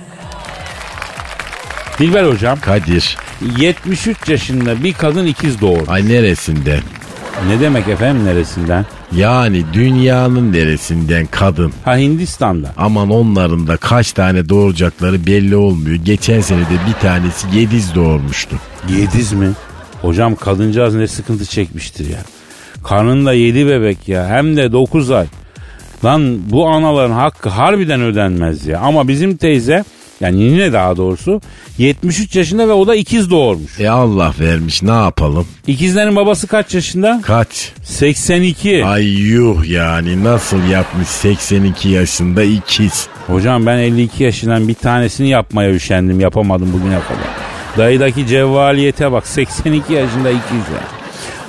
Dilber 2.00 2.24
hocam 2.24 2.60
Kadir. 2.60 3.18
73 3.58 4.30
yaşında 4.30 4.84
bir 4.84 4.94
kadın 4.94 5.26
ikiz 5.26 5.62
doğurdu. 5.62 5.84
Ay 5.92 6.10
neresinde? 6.10 6.80
Ne 7.48 7.60
demek 7.60 7.88
efendim 7.88 8.26
neresinden? 8.26 8.86
Yani 9.16 9.64
dünyanın 9.74 10.54
neresinden 10.54 11.26
kadın. 11.26 11.74
Ha 11.86 11.98
Hindistan'da. 11.98 12.74
Aman 12.78 13.10
onların 13.10 13.68
da 13.68 13.78
kaç 13.78 14.14
tane 14.14 14.50
doğuracakları 14.50 15.26
belli 15.26 15.56
olmuyor. 15.56 15.96
Geçen 15.96 16.42
sene 16.42 16.62
de 16.62 16.78
bir 16.88 16.94
tanesi 17.02 17.48
yediz 17.54 17.96
doğurmuştu. 17.96 18.56
Yediz 18.90 19.34
mi? 19.34 19.50
Hocam 20.02 20.36
kadıncağız 20.36 20.96
ne 20.96 21.08
sıkıntı 21.08 21.46
çekmiştir 21.46 22.10
ya. 22.10 22.20
Karnında 22.84 23.34
yedi 23.34 23.68
bebek 23.68 24.08
ya 24.08 24.28
hem 24.28 24.58
de 24.58 24.72
dokuz 24.72 25.12
ay. 25.12 25.26
Lan 26.06 26.40
bu 26.52 26.68
anaların 26.68 27.14
hakkı 27.14 27.50
harbiden 27.50 28.02
ödenmez 28.02 28.66
ya. 28.66 28.80
Ama 28.80 29.08
bizim 29.08 29.38
teyze 29.38 29.84
yani 30.22 30.42
yine 30.42 30.74
daha 30.74 30.98
doğrusu 30.98 31.42
73 31.78 32.36
yaşında 32.36 32.68
ve 32.68 32.72
o 32.72 32.88
da 32.88 32.96
ikiz 32.96 33.30
doğurmuş. 33.30 33.80
E 33.80 33.90
Allah 33.90 34.34
vermiş 34.40 34.84
ne 34.84 34.92
yapalım? 34.92 35.48
İkizlerin 35.68 36.16
babası 36.16 36.48
kaç 36.48 36.74
yaşında? 36.76 37.22
Kaç? 37.24 37.72
82. 37.84 38.86
Ay 38.86 39.06
yuh 39.06 39.66
yani 39.70 40.24
nasıl 40.24 40.64
yapmış 40.64 41.08
82 41.08 41.90
yaşında 41.90 42.44
ikiz. 42.44 43.08
Hocam 43.28 43.66
ben 43.66 43.78
52 43.78 44.24
yaşından 44.24 44.68
bir 44.68 44.74
tanesini 44.74 45.30
yapmaya 45.30 45.72
üşendim 45.72 46.20
yapamadım 46.20 46.74
bugüne 46.74 47.00
kadar. 47.00 47.30
Dayıdaki 47.78 48.28
cevvaliyete 48.28 49.12
bak 49.12 49.28
82 49.28 49.94
yaşında 49.94 50.30
ikiz 50.30 50.58
ya. 50.74 50.84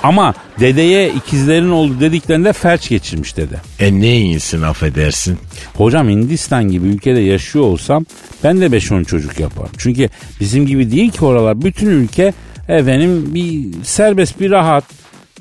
Ama 0.03 0.33
dedeye 0.59 1.09
ikizlerin 1.13 1.69
oldu 1.69 1.99
dediklerinde 1.99 2.53
felç 2.53 2.89
geçirmiş 2.89 3.37
dede. 3.37 3.55
E 3.79 4.01
ne 4.01 4.17
iyisin 4.17 4.61
affedersin. 4.61 5.37
Hocam 5.73 6.09
Hindistan 6.09 6.63
gibi 6.71 6.87
ülkede 6.87 7.19
yaşıyor 7.19 7.65
olsam 7.65 8.05
ben 8.43 8.61
de 8.61 8.65
5-10 8.65 9.05
çocuk 9.05 9.39
yaparım. 9.39 9.71
Çünkü 9.77 10.09
bizim 10.39 10.65
gibi 10.65 10.91
değil 10.91 11.11
ki 11.11 11.25
oralar. 11.25 11.61
Bütün 11.61 11.87
ülke 11.87 12.33
efendim 12.67 13.33
bir 13.33 13.83
serbest 13.83 14.39
bir 14.39 14.51
rahat. 14.51 14.83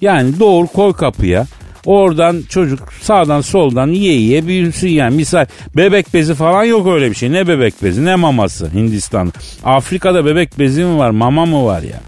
Yani 0.01 0.41
doğur 0.41 0.67
koy 0.67 0.93
kapıya. 0.93 1.47
Oradan 1.87 2.43
çocuk 2.49 2.93
sağdan 3.03 3.41
soldan 3.41 3.89
yiye 3.89 4.15
yiye 4.15 4.47
büyüsün 4.47 4.89
yani. 4.89 5.17
Misal 5.17 5.47
bebek 5.77 6.15
bezi 6.15 6.35
falan 6.35 6.65
yok 6.65 6.87
öyle 6.87 7.11
bir 7.11 7.15
şey. 7.15 7.33
Ne 7.33 7.49
bebek 7.49 7.75
bezi 7.83 8.05
ne 8.05 8.15
maması 8.15 8.71
Hindistan'da. 8.75 9.33
Afrika'da 9.65 10.25
bebek 10.25 10.59
bezi 10.59 10.85
mi 10.85 10.99
var 10.99 11.11
mama 11.11 11.47
mı 11.47 11.65
var 11.65 11.83
ya? 11.83 12.01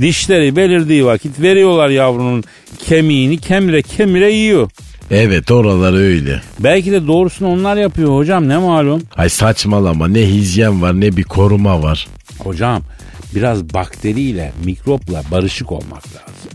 Dişleri 0.00 0.56
belirdiği 0.56 1.04
vakit 1.06 1.40
veriyorlar 1.40 1.88
yavrunun 1.88 2.44
kemiğini 2.78 3.38
kemire 3.38 3.82
kemire 3.82 4.32
yiyor. 4.32 4.70
Evet 5.10 5.50
oralar 5.50 5.92
öyle. 5.94 6.42
Belki 6.60 6.92
de 6.92 7.06
doğrusunu 7.06 7.48
onlar 7.48 7.76
yapıyor 7.76 8.16
hocam 8.16 8.48
ne 8.48 8.58
malum. 8.58 9.02
Ay 9.16 9.28
saçmalama 9.28 10.08
ne 10.08 10.20
hijyen 10.26 10.82
var 10.82 11.00
ne 11.00 11.16
bir 11.16 11.22
koruma 11.22 11.82
var. 11.82 12.08
Hocam 12.38 12.82
biraz 13.34 13.74
bakteriyle 13.74 14.52
mikropla 14.64 15.22
barışık 15.30 15.72
olmak 15.72 16.06
lazım. 16.06 16.50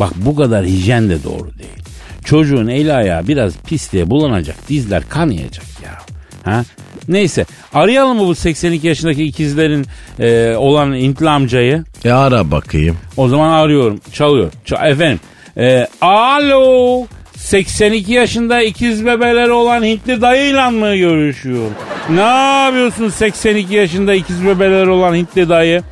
Bak 0.00 0.12
bu 0.16 0.36
kadar 0.36 0.66
hijyen 0.66 1.08
de 1.10 1.24
doğru 1.24 1.58
değil. 1.58 1.84
Çocuğun 2.24 2.66
eli 2.66 2.92
ayağı 2.92 3.28
biraz 3.28 3.56
pisliğe 3.56 4.10
bulanacak 4.10 4.68
dizler 4.68 5.08
kanayacak 5.08 5.64
ya. 5.84 5.98
Ha? 6.42 6.64
Neyse 7.08 7.44
arayalım 7.74 8.16
mı 8.18 8.26
bu 8.26 8.34
82 8.34 8.86
yaşındaki 8.86 9.24
ikizlerin 9.24 9.86
e, 10.20 10.54
olan 10.56 10.94
Hintli 10.94 11.28
amcayı? 11.30 11.84
E 12.04 12.10
ara 12.10 12.50
bakayım. 12.50 12.96
O 13.16 13.28
zaman 13.28 13.48
arıyorum 13.50 14.00
çalıyor. 14.12 14.52
Ç- 14.66 14.88
efendim 14.90 15.20
e, 15.58 15.86
alo 16.00 17.06
82 17.36 18.12
yaşında 18.12 18.62
ikiz 18.62 19.06
bebeleri 19.06 19.50
olan 19.50 19.84
Hintli 19.84 20.20
dayıyla 20.20 20.70
mı 20.70 20.96
görüşüyor? 20.96 21.70
Ne 22.10 22.20
yapıyorsun 22.64 23.08
82 23.08 23.74
yaşında 23.74 24.14
ikiz 24.14 24.46
bebeleri 24.46 24.90
olan 24.90 25.14
Hintli 25.14 25.48
dayı? 25.48 25.82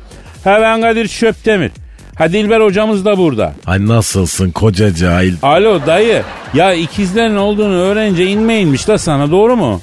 Ben 0.45 0.81
Kadir 0.81 1.07
Şöptemir. 1.07 1.71
Ha 2.17 2.31
Dilber 2.31 2.61
hocamız 2.61 3.05
da 3.05 3.17
burada. 3.17 3.53
Ay 3.65 3.87
nasılsın 3.87 4.51
koca 4.51 4.95
cahil? 4.95 5.33
Alo 5.41 5.79
dayı. 5.85 6.23
Ya 6.53 6.73
ikizlerin 6.73 7.35
olduğunu 7.35 7.73
öğrenince 7.75 8.25
inmeyinmiş 8.25 8.87
da 8.87 8.97
sana 8.97 9.31
doğru 9.31 9.55
mu? 9.55 9.81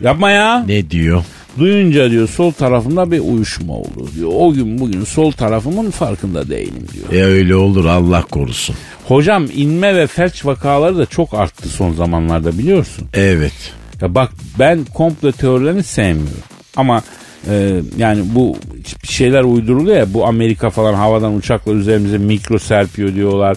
Yapma 0.00 0.30
ya. 0.30 0.64
Ne 0.68 0.90
diyor? 0.90 1.24
Duyunca 1.58 2.10
diyor 2.10 2.28
sol 2.28 2.52
tarafımda 2.52 3.10
bir 3.10 3.20
uyuşma 3.20 3.72
oldu 3.72 4.08
diyor. 4.16 4.30
O 4.34 4.52
gün 4.52 4.78
bugün 4.78 5.04
sol 5.04 5.32
tarafımın 5.32 5.90
farkında 5.90 6.48
değilim 6.48 6.86
diyor. 6.94 7.22
E 7.22 7.24
öyle 7.26 7.56
olur 7.56 7.84
Allah 7.84 8.22
korusun. 8.22 8.76
Hocam 9.08 9.46
inme 9.54 9.96
ve 9.96 10.06
felç 10.06 10.46
vakaları 10.46 10.98
da 10.98 11.06
çok 11.06 11.34
arttı 11.34 11.68
son 11.68 11.92
zamanlarda 11.92 12.58
biliyorsun. 12.58 13.08
Evet. 13.14 13.72
Ya 14.00 14.14
bak 14.14 14.30
ben 14.58 14.84
komplo 14.84 15.32
teorilerini 15.32 15.82
sevmiyorum. 15.82 16.42
Ama 16.76 17.02
e, 17.50 17.80
yani 17.96 18.22
bu 18.34 18.56
şeyler 19.04 19.42
uyduruluyor 19.42 19.96
ya 19.96 20.14
bu 20.14 20.26
Amerika 20.26 20.70
falan 20.70 20.94
havadan 20.94 21.34
uçaklar 21.34 21.74
üzerimize 21.74 22.18
mikro 22.18 22.58
serpiyor 22.58 23.14
diyorlar. 23.14 23.56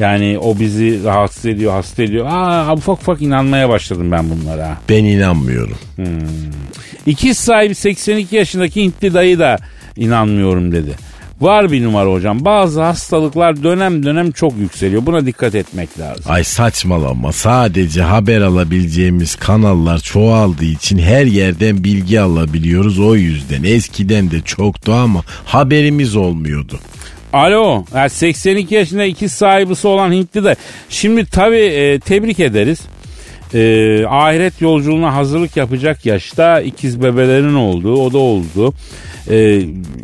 Yani 0.00 0.38
o 0.38 0.58
bizi 0.58 1.04
rahatsız 1.04 1.46
ediyor, 1.46 1.72
hasta 1.72 2.02
ediyor. 2.02 2.26
Aa 2.30 2.72
ufak 2.74 3.00
ufak 3.00 3.22
inanmaya 3.22 3.68
başladım 3.68 4.12
ben 4.12 4.30
bunlara. 4.30 4.78
Ben 4.88 5.04
inanmıyorum. 5.04 5.76
İkiz 7.06 7.38
sahibi 7.38 7.74
82 7.74 8.36
yaşındaki 8.36 8.82
Hintli 8.82 9.14
dayı 9.14 9.38
da 9.38 9.58
inanmıyorum 9.96 10.72
dedi. 10.72 10.92
Var 11.40 11.72
bir 11.72 11.84
numara 11.84 12.12
hocam. 12.12 12.44
Bazı 12.44 12.82
hastalıklar 12.82 13.62
dönem 13.62 14.02
dönem 14.06 14.32
çok 14.32 14.58
yükseliyor. 14.58 15.06
Buna 15.06 15.26
dikkat 15.26 15.54
etmek 15.54 15.98
lazım. 15.98 16.24
Ay 16.28 16.44
saçmalama 16.44 17.32
sadece 17.32 18.02
haber 18.02 18.40
alabileceğimiz 18.40 19.34
kanallar 19.36 19.98
çoğaldığı 19.98 20.64
için 20.64 20.98
her 20.98 21.26
yerden 21.26 21.84
bilgi 21.84 22.20
alabiliyoruz 22.20 22.98
o 22.98 23.14
yüzden. 23.16 23.62
Eskiden 23.64 24.30
de 24.30 24.40
çoktu 24.40 24.92
ama 24.92 25.22
haberimiz 25.44 26.16
olmuyordu. 26.16 26.78
Alo, 27.32 27.84
yani 27.94 28.10
82 28.10 28.74
yaşında 28.74 29.04
ikiz 29.04 29.32
sahibisi 29.32 29.88
olan 29.88 30.12
Hintli 30.12 30.44
de. 30.44 30.56
Şimdi 30.88 31.26
tabii 31.26 31.56
e, 31.56 31.98
tebrik 31.98 32.40
ederiz. 32.40 32.80
E, 33.54 34.04
ahiret 34.06 34.60
yolculuğuna 34.60 35.14
hazırlık 35.14 35.56
yapacak 35.56 36.06
yaşta 36.06 36.60
ikiz 36.60 37.02
bebelerin 37.02 37.54
olduğu, 37.54 38.02
o 38.02 38.12
da 38.12 38.18
oldu. 38.18 38.74
E, 39.30 39.62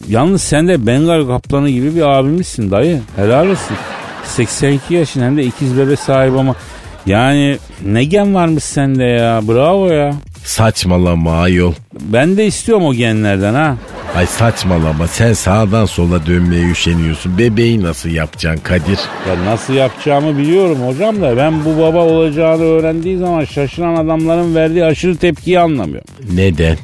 yalnız 0.08 0.42
sen 0.42 0.68
de 0.68 0.86
Bengal 0.86 1.26
kaplanı 1.26 1.70
gibi 1.70 1.94
bir 1.94 2.02
abimizsin 2.02 2.70
dayı. 2.70 3.00
Helal 3.16 3.46
olsun. 3.46 3.76
82 4.24 4.94
yaşın 4.94 5.22
hem 5.22 5.36
de 5.36 5.44
ikiz 5.44 5.78
bebe 5.78 5.96
sahibi 5.96 6.38
ama 6.38 6.54
yani 7.06 7.58
ne 7.84 8.04
gen 8.04 8.34
varmış 8.34 8.64
sende 8.64 9.04
ya. 9.04 9.40
Bravo 9.48 9.86
ya. 9.86 10.14
Saçmalama 10.48 11.40
ayol. 11.40 11.72
Ben 12.12 12.36
de 12.36 12.46
istiyorum 12.46 12.84
o 12.84 12.94
genlerden 12.94 13.54
ha. 13.54 13.76
Ay 14.16 14.26
saçmalama 14.26 15.06
sen 15.06 15.32
sağdan 15.32 15.84
sola 15.84 16.26
dönmeye 16.26 16.70
üşeniyorsun. 16.70 17.38
Bebeği 17.38 17.82
nasıl 17.82 18.08
yapacaksın 18.08 18.62
Kadir? 18.64 18.98
Ya 19.28 19.44
nasıl 19.44 19.74
yapacağımı 19.74 20.38
biliyorum 20.38 20.78
hocam 20.86 21.22
da 21.22 21.36
ben 21.36 21.64
bu 21.64 21.78
baba 21.78 22.04
olacağını 22.04 22.62
öğrendiği 22.62 23.18
zaman 23.18 23.44
şaşıran 23.44 23.94
adamların 23.94 24.54
verdiği 24.54 24.84
aşırı 24.84 25.16
tepkiyi 25.16 25.60
anlamıyorum. 25.60 26.08
Neden? 26.34 26.76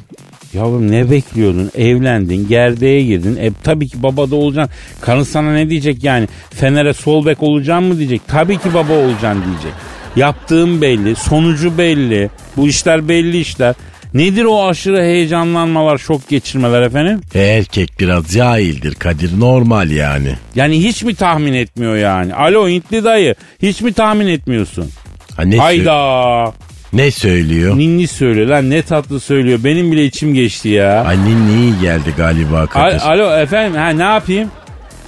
Yavrum 0.53 0.91
ne 0.91 1.11
bekliyordun? 1.11 1.71
Evlendin, 1.77 2.47
gerdeğe 2.47 3.03
girdin. 3.03 3.37
E 3.41 3.51
tabii 3.63 3.87
ki 3.87 4.03
baba 4.03 4.31
da 4.31 4.35
olacaksın. 4.35 4.75
Karın 5.01 5.23
sana 5.23 5.53
ne 5.53 5.69
diyecek 5.69 6.03
yani? 6.03 6.27
Fener'e 6.49 6.93
sol 6.93 7.25
bek 7.25 7.43
olacaksın 7.43 7.87
mı 7.87 7.97
diyecek. 7.97 8.21
Tabii 8.27 8.57
ki 8.57 8.73
baba 8.73 8.93
olacaksın 8.93 9.43
diyecek. 9.45 9.73
Yaptığım 10.15 10.81
belli, 10.81 11.15
sonucu 11.15 11.77
belli. 11.77 12.29
Bu 12.57 12.67
işler 12.67 13.09
belli 13.09 13.37
işler. 13.37 13.75
Nedir 14.13 14.43
o 14.45 14.67
aşırı 14.67 15.01
heyecanlanmalar, 15.01 15.97
şok 15.97 16.29
geçirmeler 16.29 16.81
efendim? 16.81 17.21
Erkek 17.35 17.99
biraz 17.99 18.27
cahildir 18.33 18.95
Kadir 18.95 19.39
normal 19.39 19.91
yani. 19.91 20.35
Yani 20.55 20.83
hiç 20.83 21.03
mi 21.03 21.15
tahmin 21.15 21.53
etmiyor 21.53 21.95
yani? 21.95 22.33
Alo 22.35 22.69
Hintli 22.69 23.03
dayı 23.03 23.35
hiç 23.61 23.81
mi 23.81 23.93
tahmin 23.93 24.27
etmiyorsun? 24.27 24.89
Ha, 25.37 25.43
ne, 25.43 25.57
Hayda. 25.57 26.53
ne 26.93 27.11
söylüyor? 27.11 27.77
Ninni 27.77 28.07
söylüyor 28.07 28.47
lan 28.47 28.69
ne 28.69 28.81
tatlı 28.81 29.19
söylüyor. 29.19 29.59
Benim 29.63 29.91
bile 29.91 30.05
içim 30.05 30.33
geçti 30.33 30.69
ya. 30.69 31.03
Ay 31.07 31.17
ninni 31.17 31.81
geldi 31.81 32.13
galiba 32.17 32.59
Al- 32.59 32.65
Kadir. 32.67 33.01
Alo 33.11 33.37
efendim 33.37 33.75
ha 33.79 33.89
ne 33.89 34.03
yapayım? 34.03 34.49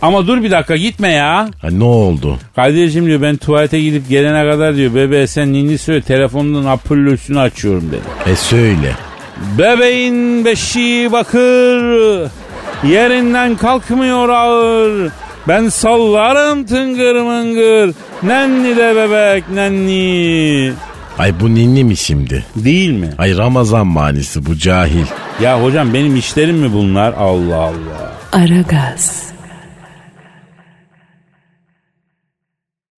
Ama 0.01 0.27
dur 0.27 0.43
bir 0.43 0.51
dakika 0.51 0.75
gitme 0.75 1.12
ya. 1.12 1.49
Ha, 1.62 1.67
ne 1.71 1.83
oldu? 1.83 2.38
Kadir'cim 2.55 3.05
diyor 3.05 3.21
ben 3.21 3.38
tuvalete 3.38 3.81
gidip 3.81 4.10
gelene 4.10 4.51
kadar 4.51 4.75
diyor 4.75 4.95
bebeğe 4.95 5.27
sen 5.27 5.53
ninni 5.53 5.77
söyle 5.77 6.01
telefonunun 6.01 6.65
apüllüsünü 6.65 7.39
açıyorum 7.39 7.91
dedi. 7.91 8.31
E 8.31 8.36
söyle. 8.36 8.91
Bebeğin 9.57 10.45
beşiği 10.45 11.12
bakır 11.12 11.81
yerinden 12.88 13.55
kalkmıyor 13.55 14.29
ağır. 14.29 15.12
Ben 15.47 15.69
sallarım 15.69 16.65
tıngır 16.65 17.15
mıngır. 17.21 17.95
Nenni 18.23 18.77
de 18.77 18.95
bebek 18.95 19.49
nenni. 19.49 20.71
Ay 21.19 21.39
bu 21.39 21.55
ninni 21.55 21.83
mi 21.83 21.95
şimdi? 21.97 22.45
Değil 22.55 22.89
mi? 22.91 23.10
Ay 23.17 23.38
Ramazan 23.38 23.88
manisi 23.88 24.45
bu 24.45 24.55
cahil. 24.57 25.05
Ya 25.41 25.63
hocam 25.63 25.93
benim 25.93 26.15
işlerim 26.15 26.55
mi 26.55 26.73
bunlar? 26.73 27.13
Allah 27.13 27.55
Allah. 27.55 28.13
Aragaz. 28.33 29.23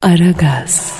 Aragaz. 0.01 0.93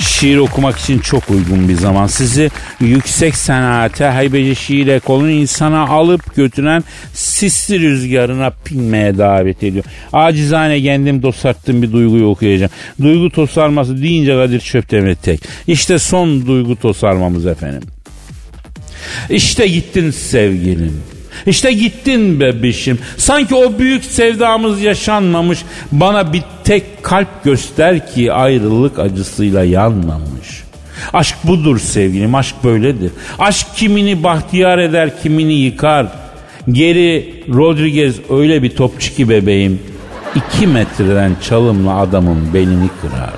Şiir 0.00 0.36
okumak 0.36 0.78
için 0.78 0.98
çok 0.98 1.30
uygun 1.30 1.68
bir 1.68 1.74
zaman. 1.74 2.06
Sizi 2.06 2.50
yüksek 2.80 3.34
sanate, 3.34 4.04
haybeci 4.04 4.56
şiir 4.56 4.86
ekolünün 4.86 5.32
insana 5.32 5.88
alıp 5.88 6.36
götüren 6.36 6.84
sisli 7.12 7.80
rüzgarına 7.80 8.50
pinmeye 8.64 9.18
davet 9.18 9.62
ediyor. 9.62 9.84
Acizane 10.12 10.82
kendim 10.82 11.20
tosarttığım 11.20 11.82
bir 11.82 11.92
duyguyu 11.92 12.26
okuyacağım. 12.26 12.72
Duygu 13.02 13.30
tosarması 13.30 14.02
deyince 14.02 14.32
Kadir 14.34 14.60
Çöptemir 14.60 15.14
tek. 15.14 15.40
İşte 15.66 15.98
son 15.98 16.46
duygu 16.46 16.76
tosarmamız 16.76 17.46
efendim. 17.46 17.82
İşte 19.30 19.66
gittin 19.66 20.10
sevgilim. 20.10 21.02
İşte 21.46 21.72
gittin 21.72 22.40
bebişim. 22.40 22.98
Sanki 23.16 23.54
o 23.54 23.78
büyük 23.78 24.04
sevdamız 24.04 24.82
yaşanmamış. 24.82 25.64
Bana 25.92 26.32
bir 26.32 26.42
tek 26.64 27.02
kalp 27.02 27.44
göster 27.44 28.14
ki 28.14 28.32
ayrılık 28.32 28.98
acısıyla 28.98 29.64
yanmamış. 29.64 30.64
Aşk 31.12 31.36
budur 31.44 31.78
sevgilim, 31.78 32.34
aşk 32.34 32.54
böyledir. 32.64 33.10
Aşk 33.38 33.66
kimini 33.76 34.22
bahtiyar 34.24 34.78
eder, 34.78 35.22
kimini 35.22 35.54
yıkar. 35.54 36.06
Geri 36.72 37.34
Rodriguez 37.54 38.16
öyle 38.30 38.62
bir 38.62 38.76
topçu 38.76 39.14
ki 39.14 39.28
bebeğim. 39.28 39.80
iki 40.34 40.66
metreden 40.66 41.36
çalımla 41.48 41.96
adamın 41.96 42.54
belini 42.54 42.88
kırar. 43.00 43.34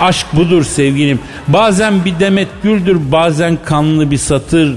Aşk 0.00 0.26
budur 0.32 0.64
sevgilim. 0.64 1.20
Bazen 1.48 2.04
bir 2.04 2.20
demet 2.20 2.48
güldür, 2.62 2.98
bazen 3.12 3.58
kanlı 3.64 4.10
bir 4.10 4.18
satır. 4.18 4.76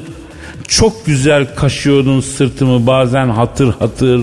Çok 0.70 1.06
güzel 1.06 1.56
kaşıyordun 1.56 2.20
sırtımı 2.20 2.88
bazen 2.88 3.30
hatır 3.30 3.74
hatır. 3.80 4.22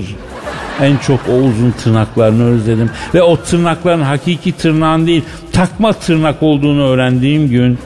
En 0.82 0.96
çok 0.96 1.20
o 1.28 1.32
uzun 1.32 1.70
tırnaklarını 1.70 2.44
özledim. 2.44 2.90
Ve 3.14 3.22
o 3.22 3.36
tırnakların 3.36 4.02
hakiki 4.02 4.52
tırnağın 4.52 5.06
değil 5.06 5.22
takma 5.52 5.92
tırnak 5.92 6.42
olduğunu 6.42 6.88
öğrendiğim 6.88 7.48
gün. 7.48 7.78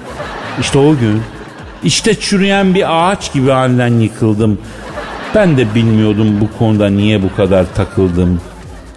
işte 0.60 0.78
o 0.78 0.96
gün. 0.96 1.22
işte 1.84 2.20
çürüyen 2.20 2.74
bir 2.74 3.10
ağaç 3.10 3.32
gibi 3.32 3.50
halden 3.50 3.88
yıkıldım. 4.00 4.58
Ben 5.34 5.56
de 5.56 5.74
bilmiyordum 5.74 6.40
bu 6.40 6.58
konuda 6.58 6.88
niye 6.88 7.22
bu 7.22 7.36
kadar 7.36 7.66
takıldım. 7.74 8.40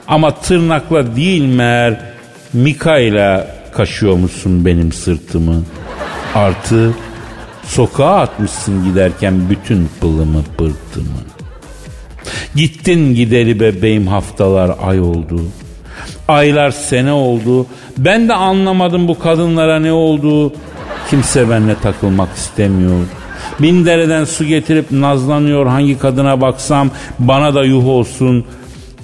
Ama 0.07 0.31
tırnakla 0.35 1.15
değil 1.15 1.45
meğer 1.45 1.99
Mika 2.53 2.99
ile 2.99 3.47
kaşıyormuşsun 3.73 4.65
benim 4.65 4.91
sırtımı. 4.91 5.63
Artı 6.35 6.93
sokağa 7.65 8.19
atmışsın 8.19 8.83
giderken 8.83 9.49
bütün 9.49 9.89
pılımı 10.01 10.43
pırtımı. 10.57 11.23
Gittin 12.55 13.15
gideri 13.15 13.59
bebeğim 13.59 14.07
haftalar 14.07 14.71
ay 14.81 14.99
oldu. 14.99 15.41
Aylar 16.27 16.71
sene 16.71 17.11
oldu. 17.11 17.65
Ben 17.97 18.29
de 18.29 18.33
anlamadım 18.33 19.07
bu 19.07 19.19
kadınlara 19.19 19.79
ne 19.79 19.91
oldu. 19.91 20.53
Kimse 21.09 21.49
benimle 21.49 21.75
takılmak 21.75 22.37
istemiyor. 22.37 23.05
Bin 23.59 23.85
dereden 23.85 24.23
su 24.23 24.45
getirip 24.45 24.91
nazlanıyor 24.91 25.65
hangi 25.65 25.99
kadına 25.99 26.41
baksam 26.41 26.89
bana 27.19 27.55
da 27.55 27.63
yuh 27.63 27.87
olsun. 27.87 28.45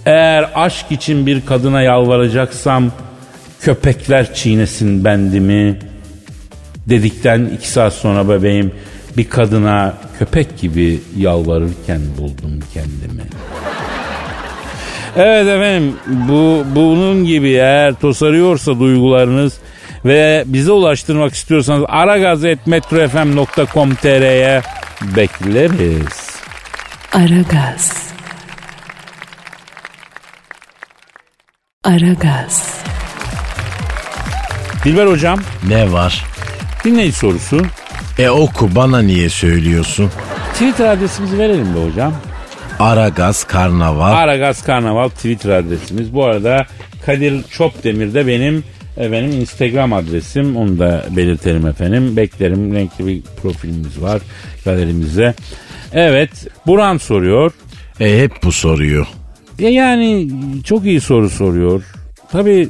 Eğer 0.05 0.49
aşk 0.55 0.91
için 0.91 1.25
bir 1.25 1.45
kadına 1.45 1.81
yalvaracaksam 1.81 2.91
köpekler 3.61 4.33
çiğnesin 4.33 5.05
bendimi. 5.05 5.79
Dedikten 6.89 7.45
iki 7.45 7.69
saat 7.69 7.93
sonra 7.93 8.29
bebeğim 8.29 8.71
bir 9.17 9.29
kadına 9.29 9.93
köpek 10.19 10.57
gibi 10.57 10.99
yalvarırken 11.17 12.01
buldum 12.17 12.59
kendimi. 12.73 13.21
Evet 15.15 15.47
efendim 15.47 15.95
bu 16.07 16.65
bunun 16.75 17.25
gibi 17.25 17.49
eğer 17.49 17.93
tosarıyorsa 17.93 18.79
duygularınız 18.79 19.53
ve 20.05 20.43
bize 20.45 20.71
ulaştırmak 20.71 21.33
istiyorsanız 21.33 21.85
aragaz.metrofm.com.tr'ye 21.87 24.61
bekleriz. 25.15 26.29
Aragaz. 27.13 28.09
Aragaz. 31.83 32.79
Dilber 34.83 35.07
hocam 35.07 35.39
Ne 35.67 35.91
var? 35.91 36.28
Dinleyici 36.91 37.17
sorusu. 37.17 37.61
E 38.19 38.29
oku 38.29 38.75
bana 38.75 39.01
niye 39.01 39.29
söylüyorsun? 39.29 40.11
Twitter 40.53 40.85
adresimizi 40.89 41.37
verelim 41.37 41.75
be 41.75 41.89
hocam. 41.89 42.13
Aragaz 42.79 43.43
Karnaval. 43.43 44.11
Aragaz 44.13 44.63
Karnaval 44.63 45.09
Twitter 45.09 45.49
adresimiz. 45.49 46.13
Bu 46.13 46.25
arada 46.25 46.65
Kadir 47.05 47.43
Çopdemir 47.43 48.13
de 48.13 48.27
benim 48.27 48.63
benim 48.97 49.31
Instagram 49.31 49.93
adresim. 49.93 50.57
Onu 50.57 50.79
da 50.79 51.05
belirtelim 51.15 51.67
efendim. 51.67 52.17
Beklerim. 52.17 52.75
Renkli 52.75 53.07
bir 53.07 53.21
profilimiz 53.41 54.01
var 54.01 54.21
galerimizde. 54.65 55.33
Evet. 55.93 56.47
Buran 56.67 56.97
soruyor. 56.97 57.51
e 57.99 58.19
hep 58.21 58.43
bu 58.43 58.51
soruyor. 58.51 59.07
Ya 59.59 59.69
yani 59.69 60.27
çok 60.63 60.85
iyi 60.85 61.01
soru 61.01 61.29
soruyor. 61.29 61.83
Tabii 62.31 62.69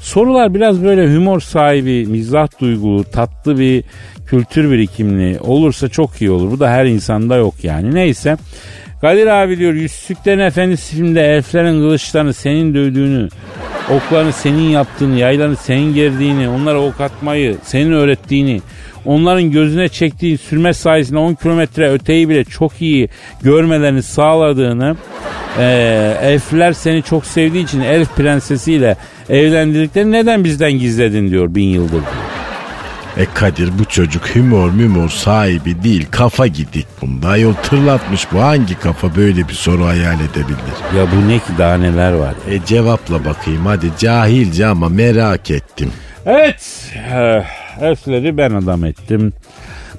sorular 0.00 0.54
biraz 0.54 0.84
böyle 0.84 1.14
humor 1.14 1.40
sahibi, 1.40 2.06
mizah 2.06 2.60
duygulu, 2.60 3.04
tatlı 3.04 3.58
bir 3.58 3.84
kültür 4.26 4.70
birikimli 4.70 5.40
olursa 5.40 5.88
çok 5.88 6.22
iyi 6.22 6.30
olur. 6.30 6.50
Bu 6.50 6.60
da 6.60 6.70
her 6.70 6.86
insanda 6.86 7.36
yok 7.36 7.54
yani. 7.62 7.94
Neyse. 7.94 8.36
Kadir 9.00 9.26
abi 9.26 9.58
diyor 9.58 9.74
Yüzsüklerin 9.74 10.38
Efendisi 10.38 10.96
filmde 10.96 11.22
elflerin 11.22 11.80
kılıçlarını 11.80 12.34
senin 12.34 12.74
dövdüğünü, 12.74 13.28
oklarını 13.90 14.32
senin 14.32 14.70
yaptığını, 14.70 15.18
yaylarını 15.18 15.56
senin 15.56 15.94
gerdiğini, 15.94 16.48
onlara 16.48 16.82
ok 16.82 17.00
atmayı 17.00 17.56
senin 17.62 17.92
öğrettiğini, 17.92 18.60
onların 19.04 19.50
gözüne 19.50 19.88
çektiğin 19.88 20.36
sürme 20.36 20.74
sayesinde 20.74 21.18
10 21.18 21.34
kilometre 21.34 21.90
öteyi 21.90 22.28
bile 22.28 22.44
çok 22.44 22.82
iyi 22.82 23.08
görmelerini 23.42 24.02
sağladığını, 24.02 24.96
e, 25.58 25.64
elfler 26.22 26.72
seni 26.72 27.02
çok 27.02 27.26
sevdiği 27.26 27.64
için 27.64 27.80
elf 27.80 28.16
prensesiyle 28.16 28.96
evlendirdiklerini 29.28 30.12
neden 30.12 30.44
bizden 30.44 30.72
gizledin 30.72 31.30
diyor 31.30 31.54
bin 31.54 31.68
yıldır 31.68 31.90
diyor. 31.90 32.37
E 33.18 33.24
Kadir 33.34 33.78
bu 33.78 33.84
çocuk 33.84 34.28
humor 34.36 34.70
mümor 34.70 35.08
sahibi 35.08 35.82
değil 35.82 36.06
kafa 36.10 36.46
gidik 36.46 36.86
bunda. 37.02 37.36
Yol 37.36 37.54
tırlatmış 37.54 38.32
bu 38.32 38.40
hangi 38.42 38.74
kafa 38.78 39.16
böyle 39.16 39.48
bir 39.48 39.54
soru 39.54 39.86
hayal 39.86 40.14
edebilir? 40.20 40.96
Ya 40.96 41.06
bu 41.12 41.28
ne 41.28 41.38
ki 41.38 41.52
daha 41.58 41.74
neler 41.76 42.12
var. 42.12 42.34
E 42.50 42.64
cevapla 42.66 43.24
bakayım 43.24 43.66
hadi 43.66 43.90
cahilce 43.98 44.66
ama 44.66 44.88
merak 44.88 45.50
ettim. 45.50 45.92
Evet. 46.26 46.92
eh, 47.12 47.44
Elfleri 47.82 48.36
ben 48.36 48.50
adam 48.50 48.84
ettim. 48.84 49.32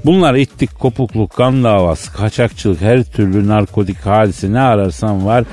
Bunlar 0.05 0.35
ittik, 0.35 0.79
kopukluk, 0.79 1.35
kan 1.35 1.63
davası, 1.63 2.13
kaçakçılık, 2.13 2.81
her 2.81 3.03
türlü 3.03 3.47
narkotik 3.47 4.05
hadise 4.05 4.53
ne 4.53 4.59
ararsan 4.59 5.25
var. 5.25 5.43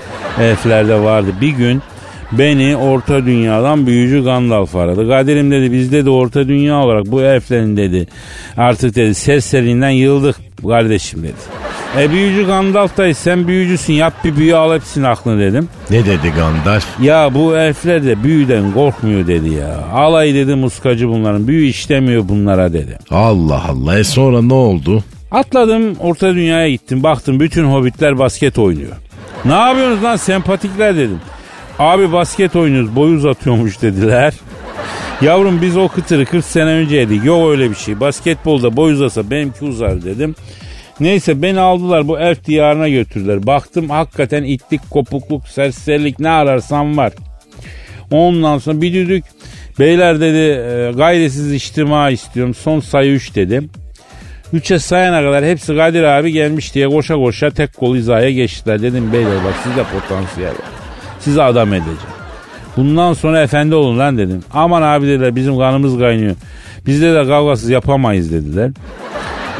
Elflerde 0.41 1.01
vardı. 1.01 1.29
Bir 1.41 1.49
gün 1.51 1.83
beni 2.33 2.77
orta 2.77 3.27
dünyadan 3.27 3.87
büyücü 3.87 4.25
Gandalf 4.25 4.77
aradı. 4.77 5.09
Kadir'im 5.09 5.51
dedi 5.51 5.73
bizde 5.73 6.05
de 6.05 6.11
orta 6.11 6.49
dünya 6.49 6.79
olarak 6.79 7.07
bu 7.07 7.23
elflerin 7.23 7.77
dedi. 7.77 8.07
Artık 8.57 8.95
dedi 8.97 9.15
serserinden 9.15 9.91
yıldık 9.91 10.37
kardeşim 10.63 11.23
dedi. 11.23 11.67
E 11.99 12.11
büyücü 12.11 12.47
Gandalf 12.47 12.97
da 12.97 13.15
sen 13.15 13.49
büyücüsün 13.49 13.93
yap 13.93 14.15
bir 14.25 14.37
büyü 14.37 14.57
al 14.57 14.75
hepsini 14.75 15.07
aklını 15.07 15.41
dedim. 15.41 15.69
Ne 15.91 16.07
dedi 16.07 16.33
Gandalf? 16.37 16.87
Ya 17.03 17.35
bu 17.35 17.57
elfler 17.57 18.05
de 18.05 18.23
büyüden 18.23 18.73
korkmuyor 18.73 19.27
dedi 19.27 19.49
ya. 19.49 19.85
Alay 19.95 20.35
dedi 20.35 20.55
muskacı 20.55 21.09
bunların. 21.09 21.49
Büyü 21.49 21.67
işlemiyor 21.67 22.29
bunlara 22.29 22.73
dedi. 22.73 22.99
Allah 23.11 23.63
Allah 23.69 23.99
e 23.99 24.05
sonra 24.05 24.43
ne 24.43 24.55
oldu? 24.55 25.05
Atladım 25.31 25.97
orta 26.01 26.35
dünyaya 26.35 26.71
gittim. 26.71 27.03
Baktım 27.03 27.41
bütün 27.41 27.65
hobbitler 27.65 28.19
basket 28.19 28.59
oynuyor. 28.59 28.93
Ne 29.45 29.53
yapıyorsunuz 29.53 30.05
lan 30.05 30.17
sempatikler 30.17 30.97
dedim. 30.97 31.21
Abi 31.79 32.13
basket 32.13 32.57
oynuyoruz 32.57 32.97
boy 32.97 33.15
uzatıyormuş 33.15 33.83
dediler. 33.83 34.35
Yavrum 35.23 35.63
biz 35.63 35.77
o 35.77 35.89
kıtırı 35.89 36.25
40 36.25 36.45
sene 36.45 36.71
önce. 36.71 37.09
Yok 37.25 37.51
öyle 37.51 37.71
bir 37.71 37.75
şey. 37.75 38.01
Basketbolda 38.01 38.77
boy 38.77 38.93
uzasa 38.93 39.31
benimki 39.31 39.65
uzar 39.65 40.05
dedim. 40.05 40.35
Neyse 41.01 41.43
beni 41.43 41.61
aldılar 41.61 42.09
bu 42.09 42.19
elf 42.19 42.45
diyarına 42.45 42.89
götürdüler. 42.89 43.47
Baktım 43.47 43.91
hakikaten 43.91 44.45
itlik, 44.45 44.91
kopukluk, 44.91 45.49
serserilik 45.49 46.21
ne 46.21 46.31
ararsam 46.31 46.97
var. 46.97 47.13
Ondan 48.11 48.59
sonra 48.59 48.81
bir 48.81 48.93
düdük 48.93 49.25
beyler 49.79 50.21
dedi 50.21 50.39
e, 50.39 50.93
gayresiz 50.97 51.53
içtima 51.53 52.11
istiyorum 52.11 52.55
son 52.55 52.81
sayı 52.81 53.13
3 53.13 53.35
dedim. 53.35 53.71
Üçe 54.53 54.79
sayana 54.79 55.23
kadar 55.23 55.45
hepsi 55.45 55.77
Kadir 55.77 56.03
abi 56.03 56.33
gelmiş 56.33 56.75
diye 56.75 56.89
koşa 56.89 57.15
koşa 57.15 57.51
tek 57.51 57.77
kol 57.77 57.97
hizaya 57.97 58.31
geçtiler. 58.31 58.83
Dedim 58.83 59.13
beyler 59.13 59.45
bak 59.45 59.55
sizde 59.65 59.83
potansiyel 59.83 60.51
var. 60.51 60.76
Sizi 61.19 61.43
adam 61.43 61.73
edeceğim. 61.73 61.99
Bundan 62.77 63.13
sonra 63.13 63.41
efendi 63.43 63.75
olun 63.75 63.99
lan 63.99 64.19
dedim. 64.19 64.45
Aman 64.53 64.83
abi 64.83 65.07
dediler 65.07 65.37
bizim 65.37 65.59
kanımız 65.59 65.99
kaynıyor. 65.99 66.35
Bizde 66.87 67.15
de 67.15 67.27
kavgasız 67.27 67.71
yapamayız 67.71 68.33
dediler. 68.33 68.71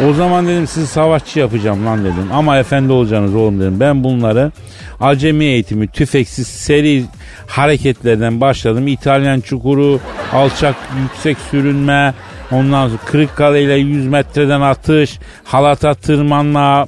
O 0.09 0.13
zaman 0.13 0.49
dedim 0.49 0.67
sizi 0.67 0.87
savaşçı 0.87 1.39
yapacağım 1.39 1.87
lan 1.87 2.05
dedim. 2.05 2.29
Ama 2.33 2.59
efendi 2.59 2.93
olacaksınız 2.93 3.35
oğlum 3.35 3.61
dedim. 3.61 3.81
Ben 3.81 4.05
bunları 4.05 4.53
acemi 5.01 5.45
eğitimi, 5.45 5.89
tüfeksiz 5.89 6.47
seri 6.47 7.05
hareketlerden 7.47 8.41
başladım. 8.41 8.89
İtalyan 8.89 9.41
çukuru, 9.41 10.01
alçak 10.33 10.75
yüksek 11.03 11.37
sürünme, 11.51 12.15
ondan 12.53 12.89
sonra 12.89 13.01
Kırıkkale 13.07 13.63
ile 13.63 13.75
100 13.75 14.07
metreden 14.07 14.61
atış, 14.61 15.19
halata 15.45 15.95
tırmanma. 15.95 16.87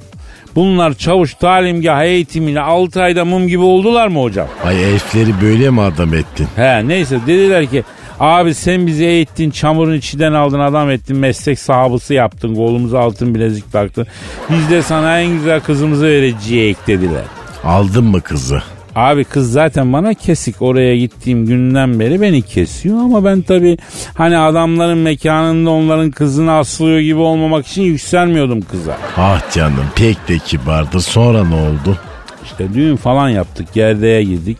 Bunlar 0.55 0.93
çavuş 0.93 1.33
talimgah 1.33 2.03
eğitimiyle 2.03 2.61
6 2.61 3.01
ayda 3.03 3.25
mum 3.25 3.47
gibi 3.47 3.63
oldular 3.63 4.07
mı 4.07 4.21
hocam? 4.21 4.47
Ay 4.65 4.93
elfleri 4.93 5.41
böyle 5.41 5.69
mi 5.69 5.81
adam 5.81 6.13
ettin? 6.13 6.47
He 6.55 6.87
neyse 6.87 7.19
dediler 7.27 7.65
ki 7.65 7.83
abi 8.19 8.53
sen 8.53 8.87
bizi 8.87 9.05
eğittin 9.05 9.49
çamurun 9.51 9.93
içinden 9.93 10.33
aldın 10.33 10.59
adam 10.59 10.89
ettin 10.91 11.17
meslek 11.17 11.59
sahabısı 11.59 12.13
yaptın 12.13 12.55
kolumuza 12.55 12.99
altın 12.99 13.35
bilezik 13.35 13.71
taktın. 13.71 14.07
Biz 14.49 14.69
de 14.69 14.81
sana 14.81 15.19
en 15.21 15.33
güzel 15.33 15.59
kızımızı 15.59 16.05
vereceğiz 16.05 16.77
dediler. 16.87 17.23
Aldın 17.63 18.03
mı 18.05 18.21
kızı? 18.21 18.61
Abi 18.95 19.23
kız 19.23 19.51
zaten 19.51 19.93
bana 19.93 20.13
kesik 20.13 20.61
oraya 20.61 20.97
gittiğim 20.97 21.45
günden 21.45 21.99
beri 21.99 22.21
beni 22.21 22.41
kesiyor 22.41 22.97
ama 22.97 23.25
ben 23.25 23.41
tabi 23.41 23.77
hani 24.13 24.37
adamların 24.37 24.97
mekanında 24.97 25.69
onların 25.69 26.11
kızını 26.11 26.51
aslıyor 26.53 26.99
gibi 26.99 27.19
olmamak 27.19 27.67
için 27.67 27.81
yükselmiyordum 27.81 28.61
kıza. 28.61 28.97
Ah 29.17 29.51
canım 29.53 29.85
pek 29.95 30.27
de 30.27 30.37
kibardı 30.37 31.01
sonra 31.01 31.43
ne 31.45 31.55
oldu? 31.55 31.97
İşte 32.43 32.73
düğün 32.73 32.95
falan 32.95 33.29
yaptık 33.29 33.73
gerdeğe 33.73 34.23
girdik. 34.23 34.57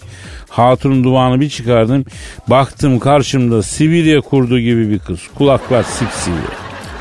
Hatunun 0.50 1.04
duvağını 1.04 1.42
bir 1.42 1.50
çıkardım. 1.50 2.06
Baktım 2.48 3.00
karşımda 3.00 3.64
Sibirya 3.64 4.22
kurdu 4.22 4.60
gibi 4.60 4.90
bir 4.90 5.00
kız. 5.00 5.20
Kulaklar 5.36 5.84
sipsivri. 5.84 6.54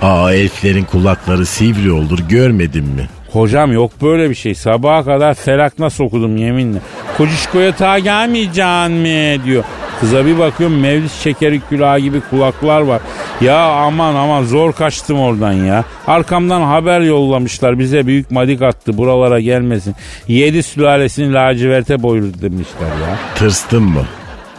Aa 0.03 0.33
elflerin 0.33 0.85
kulakları 0.85 1.47
sivri 1.47 1.93
olur 1.93 2.19
görmedin 2.29 2.85
mi? 2.85 3.09
Hocam 3.33 3.73
yok 3.73 3.91
böyle 4.03 4.31
bir 4.31 4.35
şey. 4.35 4.55
Sabaha 4.55 5.05
kadar 5.05 5.35
felakna 5.35 5.91
sokudum 5.91 6.37
yeminle. 6.37 6.79
Kocişkoya 7.17 7.73
ta 7.77 7.99
gelmeyeceksin 7.99 8.93
mi 8.93 9.39
diyor. 9.45 9.65
Kıza 10.01 10.27
bir 10.27 10.39
bakıyorum 10.39 10.81
mevlis 10.81 11.13
şekeri 11.23 11.61
külahı 11.61 11.99
gibi 11.99 12.21
kulaklar 12.21 12.81
var. 12.81 13.01
Ya 13.41 13.59
aman 13.59 14.15
aman 14.15 14.45
zor 14.45 14.73
kaçtım 14.73 15.21
oradan 15.21 15.53
ya. 15.53 15.85
Arkamdan 16.07 16.63
haber 16.63 17.01
yollamışlar 17.01 17.79
bize 17.79 18.07
büyük 18.07 18.31
madik 18.31 18.63
attı 18.63 18.99
buralara 18.99 19.41
gelmesin. 19.41 19.95
Yedi 20.29 20.63
sülalesini 20.63 21.33
laciverte 21.33 22.03
boyurdu 22.03 22.37
demişler 22.43 22.87
ya. 22.87 23.19
Tırstın 23.35 23.83
mı? 23.83 24.05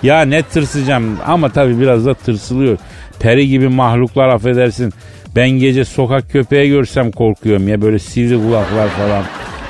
Ya 0.04 0.22
ne 0.22 0.44
tırsacağım 0.44 1.18
ama 1.26 1.50
tabii 1.50 1.80
biraz 1.80 2.06
da 2.06 2.14
tırsılıyor. 2.14 2.78
Peri 3.20 3.48
gibi 3.48 3.68
mahluklar 3.68 4.28
affedersin. 4.28 4.94
Ben 5.36 5.50
gece 5.50 5.86
sokak 5.86 6.32
köpeği 6.32 6.70
görsem 6.70 7.12
korkuyorum 7.12 7.68
ya 7.68 7.82
böyle 7.82 8.00
sivri 8.00 8.36
kulaklar 8.36 8.90
falan. 8.90 9.24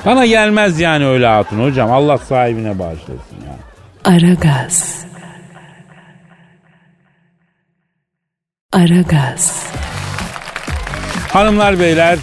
Bana 0.06 0.26
gelmez 0.26 0.80
yani 0.80 1.06
öyle 1.06 1.28
hatun 1.28 1.64
hocam. 1.64 1.92
Allah 1.92 2.18
sahibine 2.18 2.80
bağışlasın 2.80 3.38
ya. 3.48 3.56
Aragaz. 4.14 5.06
Aragaz. 8.74 9.70
Hanımlar 11.34 11.80
beyler 11.80 12.20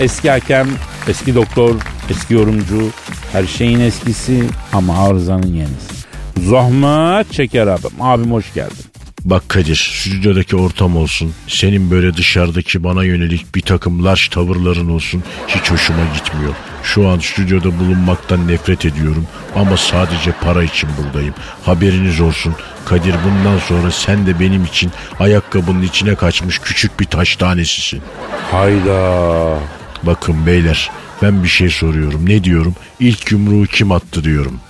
eski 0.00 0.30
hakem, 0.30 0.68
eski 1.08 1.34
doktor, 1.34 1.74
eski 2.10 2.34
yorumcu, 2.34 2.90
her 3.32 3.44
şeyin 3.44 3.80
eskisi 3.80 4.44
ama 4.72 5.08
arızanın 5.08 5.54
yenisi. 5.54 5.94
Zahmet 6.40 7.32
çeker 7.32 7.66
abim. 7.66 7.90
Abim 8.00 8.32
hoş 8.32 8.54
geldin. 8.54 8.84
Bak 9.24 9.48
Kadir 9.48 9.76
stüdyodaki 9.76 10.56
ortam 10.56 10.96
olsun. 10.96 11.32
Senin 11.48 11.90
böyle 11.90 12.14
dışarıdaki 12.14 12.84
bana 12.84 13.04
yönelik 13.04 13.54
bir 13.54 13.60
takım 13.60 14.04
large 14.04 14.22
tavırların 14.30 14.88
olsun. 14.88 15.22
Hiç 15.48 15.70
hoşuma 15.70 16.04
gitmiyor. 16.14 16.54
Şu 16.82 17.08
an 17.08 17.18
stüdyoda 17.18 17.78
bulunmaktan 17.78 18.48
nefret 18.48 18.84
ediyorum. 18.84 19.26
Ama 19.54 19.76
sadece 19.76 20.32
para 20.32 20.62
için 20.64 20.88
buradayım. 20.98 21.34
Haberiniz 21.64 22.20
olsun. 22.20 22.54
Kadir 22.84 23.14
bundan 23.24 23.58
sonra 23.58 23.90
sen 23.90 24.26
de 24.26 24.40
benim 24.40 24.64
için 24.64 24.90
ayakkabının 25.20 25.82
içine 25.82 26.14
kaçmış 26.14 26.58
küçük 26.58 27.00
bir 27.00 27.04
taş 27.04 27.36
tanesisin. 27.36 28.02
Hayda. 28.50 29.58
Bakın 30.02 30.46
beyler 30.46 30.90
ben 31.22 31.42
bir 31.42 31.48
şey 31.48 31.70
soruyorum. 31.70 32.28
Ne 32.28 32.44
diyorum? 32.44 32.74
İlk 33.00 33.32
yumruğu 33.32 33.66
kim 33.66 33.92
attı 33.92 34.24
diyorum. 34.24 34.60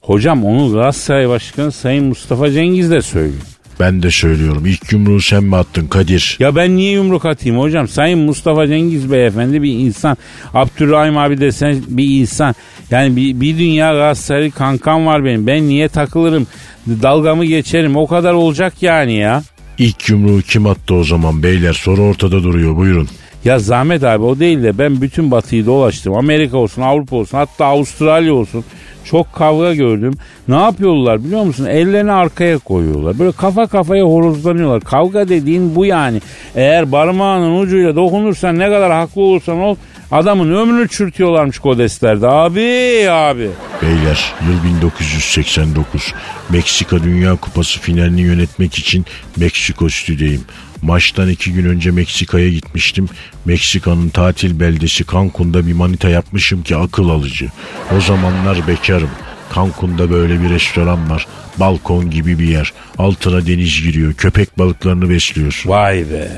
Hocam 0.00 0.44
onu 0.44 0.72
Galatasaray 0.72 1.28
Başkanı 1.28 1.72
Sayın 1.72 2.04
Mustafa 2.04 2.50
Cengiz 2.50 2.90
de 2.90 3.02
söylüyor. 3.02 3.53
Ben 3.80 4.02
de 4.02 4.10
söylüyorum. 4.10 4.66
İlk 4.66 4.92
yumruğu 4.92 5.20
sen 5.20 5.44
mi 5.44 5.56
attın 5.56 5.86
Kadir? 5.86 6.36
Ya 6.40 6.56
ben 6.56 6.76
niye 6.76 6.92
yumruk 6.92 7.24
atayım 7.24 7.58
hocam? 7.58 7.88
Sayın 7.88 8.18
Mustafa 8.18 8.66
Cengiz 8.66 9.12
beyefendi 9.12 9.62
bir 9.62 9.72
insan. 9.72 10.16
Abdurrahim 10.54 11.18
abi 11.18 11.40
desen 11.40 11.82
bir 11.88 12.20
insan. 12.20 12.54
Yani 12.90 13.16
bir, 13.16 13.40
bir 13.40 13.58
dünya 13.58 13.92
Galatasaray 13.92 14.50
kankam 14.50 15.06
var 15.06 15.24
benim. 15.24 15.46
Ben 15.46 15.68
niye 15.68 15.88
takılırım? 15.88 16.46
Dalgamı 16.86 17.44
geçerim. 17.44 17.96
O 17.96 18.06
kadar 18.06 18.32
olacak 18.32 18.74
yani 18.80 19.14
ya. 19.14 19.42
İlk 19.78 20.08
yumruğu 20.08 20.42
kim 20.42 20.66
attı 20.66 20.94
o 20.94 21.04
zaman 21.04 21.42
beyler? 21.42 21.72
Soru 21.72 22.02
ortada 22.02 22.42
duruyor. 22.42 22.76
Buyurun. 22.76 23.08
Ya 23.44 23.58
Zahmet 23.58 24.04
abi 24.04 24.24
o 24.24 24.38
değil 24.38 24.62
de 24.62 24.78
ben 24.78 25.00
bütün 25.00 25.30
batıyı 25.30 25.66
dolaştım. 25.66 26.14
Amerika 26.14 26.56
olsun, 26.56 26.82
Avrupa 26.82 27.16
olsun, 27.16 27.38
hatta 27.38 27.66
Avustralya 27.66 28.34
olsun. 28.34 28.64
Çok 29.04 29.32
kavga 29.32 29.74
gördüm. 29.74 30.14
Ne 30.48 30.54
yapıyorlar 30.54 31.24
biliyor 31.24 31.42
musun? 31.42 31.64
Ellerini 31.64 32.12
arkaya 32.12 32.58
koyuyorlar. 32.58 33.18
Böyle 33.18 33.32
kafa 33.32 33.66
kafaya 33.66 34.04
horozlanıyorlar. 34.04 34.80
Kavga 34.80 35.28
dediğin 35.28 35.76
bu 35.76 35.86
yani. 35.86 36.20
Eğer 36.54 36.90
parmağının 36.90 37.60
ucuyla 37.60 37.96
dokunursan 37.96 38.58
ne 38.58 38.66
kadar 38.66 38.92
haklı 38.92 39.22
olursan 39.22 39.60
ol 39.60 39.76
adamın 40.14 40.54
ömrünü 40.54 40.88
çürütüyorlarmış 40.88 41.58
kodeslerde. 41.58 42.28
Abi 42.28 43.06
abi. 43.10 43.50
Beyler 43.82 44.34
yıl 44.48 44.74
1989. 44.74 46.14
Meksika 46.50 47.02
Dünya 47.02 47.36
Kupası 47.36 47.80
finalini 47.80 48.20
yönetmek 48.20 48.74
için 48.74 49.06
Meksiko 49.36 49.88
stüdeyim. 49.88 50.44
Maçtan 50.82 51.28
iki 51.28 51.52
gün 51.52 51.64
önce 51.64 51.90
Meksika'ya 51.90 52.48
gitmiştim. 52.48 53.08
Meksika'nın 53.44 54.08
tatil 54.08 54.60
beldesi 54.60 55.04
Cancun'da 55.12 55.66
bir 55.66 55.72
manita 55.72 56.08
yapmışım 56.08 56.62
ki 56.62 56.76
akıl 56.76 57.08
alıcı. 57.08 57.48
O 57.96 58.00
zamanlar 58.00 58.68
bekarım. 58.68 59.10
Cancun'da 59.54 60.10
böyle 60.10 60.42
bir 60.42 60.50
restoran 60.50 61.10
var. 61.10 61.26
Balkon 61.56 62.10
gibi 62.10 62.38
bir 62.38 62.48
yer. 62.48 62.72
Altına 62.98 63.46
deniz 63.46 63.82
giriyor. 63.82 64.14
Köpek 64.14 64.58
balıklarını 64.58 65.10
besliyor. 65.10 65.62
Vay 65.66 66.10
be. 66.10 66.28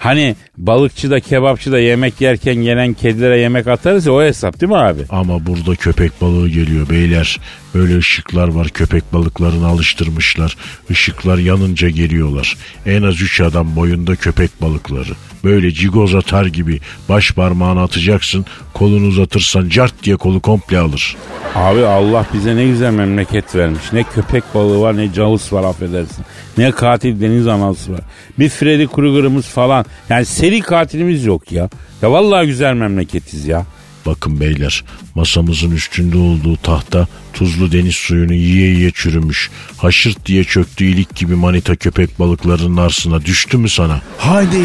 Hani 0.00 0.36
balıkçıda 0.56 1.20
kebapçıda 1.20 1.78
yemek 1.78 2.20
yerken 2.20 2.54
gelen 2.54 2.94
kedilere 2.94 3.38
yemek 3.38 3.66
atarız 3.66 4.06
ya 4.06 4.12
o 4.12 4.22
hesap 4.22 4.60
değil 4.60 4.72
mi 4.72 4.78
abi? 4.78 5.02
Ama 5.10 5.46
burada 5.46 5.74
köpek 5.74 6.20
balığı 6.20 6.48
geliyor 6.48 6.88
beyler. 6.90 7.38
Böyle 7.74 7.98
ışıklar 7.98 8.48
var 8.48 8.68
köpek 8.68 9.12
balıklarını 9.12 9.66
alıştırmışlar. 9.66 10.56
Işıklar 10.90 11.38
yanınca 11.38 11.88
geliyorlar. 11.88 12.56
En 12.86 13.02
az 13.02 13.20
3 13.22 13.40
adam 13.40 13.76
boyunda 13.76 14.16
köpek 14.16 14.62
balıkları. 14.62 15.12
Böyle 15.44 15.70
cigoz 15.70 16.14
atar 16.14 16.46
gibi 16.46 16.80
baş 17.08 17.32
parmağını 17.32 17.82
atacaksın. 17.82 18.46
Kolunu 18.74 19.06
uzatırsan 19.06 19.68
cart 19.68 20.02
diye 20.04 20.16
kolu 20.16 20.40
komple 20.40 20.78
alır. 20.78 21.16
Abi 21.54 21.80
Allah 21.86 22.26
bize 22.34 22.56
ne 22.56 22.66
güzel 22.66 22.92
memleket 22.92 23.54
vermiş. 23.54 23.92
Ne 23.92 24.02
köpek 24.02 24.44
balığı 24.54 24.80
var 24.80 24.96
ne 24.96 25.12
cavus 25.12 25.52
var 25.52 25.64
affedersin. 25.64 26.24
Ne 26.58 26.70
katil 26.70 27.20
deniz 27.20 27.46
anası 27.46 27.92
var. 27.92 28.00
Bir 28.38 28.48
Freddy 28.48 28.86
Krueger'ımız 28.86 29.46
falan. 29.46 29.84
Yani 30.08 30.24
seri 30.24 30.60
katilimiz 30.60 31.24
yok 31.24 31.52
ya. 31.52 31.68
Ya 32.02 32.12
vallahi 32.12 32.46
güzel 32.46 32.74
memleketiz 32.74 33.46
ya. 33.46 33.66
Bakın 34.06 34.40
beyler 34.40 34.84
masamızın 35.14 35.70
üstünde 35.70 36.16
olduğu 36.16 36.56
tahta 36.56 37.06
tuzlu 37.32 37.72
deniz 37.72 37.94
suyunu 37.94 38.34
yiye 38.34 38.68
yiye 38.70 38.90
çürümüş. 38.90 39.50
Haşırt 39.76 40.26
diye 40.26 40.44
çöktü 40.44 40.84
ilik 40.84 41.16
gibi 41.16 41.34
manita 41.34 41.76
köpek 41.76 42.18
balıklarının 42.18 42.76
arsına 42.76 43.24
düştü 43.24 43.58
mü 43.58 43.68
sana? 43.68 44.00
Haydi. 44.18 44.58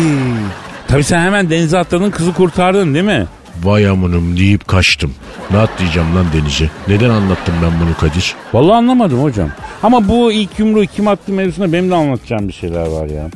Tabii 0.88 1.04
sen 1.04 1.22
hemen 1.22 1.50
denize 1.50 1.78
atladın 1.78 2.12
kızı 2.12 2.34
kurtardın 2.34 2.94
değil 2.94 3.06
mi? 3.06 3.28
Vay 3.64 3.88
amınım 3.90 4.38
deyip 4.38 4.68
kaçtım. 4.68 5.14
Ne 5.52 5.58
atlayacağım 5.58 6.16
lan 6.16 6.26
denize? 6.34 6.70
Neden 6.88 7.10
anlattım 7.10 7.56
ben 7.64 7.72
bunu 7.82 7.98
Kadir? 7.98 8.36
Vallahi 8.54 8.76
anlamadım 8.76 9.24
hocam. 9.24 9.50
Ama 9.84 10.08
bu 10.08 10.32
ilk 10.32 10.60
yumruğu 10.60 10.86
kim 10.86 11.08
attı 11.08 11.32
mevzusunda 11.32 11.74
benim 11.74 11.92
de 11.92 11.96
anlatacağım 11.96 12.48
bir 12.48 12.54
şeyler 12.54 12.88
var 12.88 13.08
ya. 13.08 13.30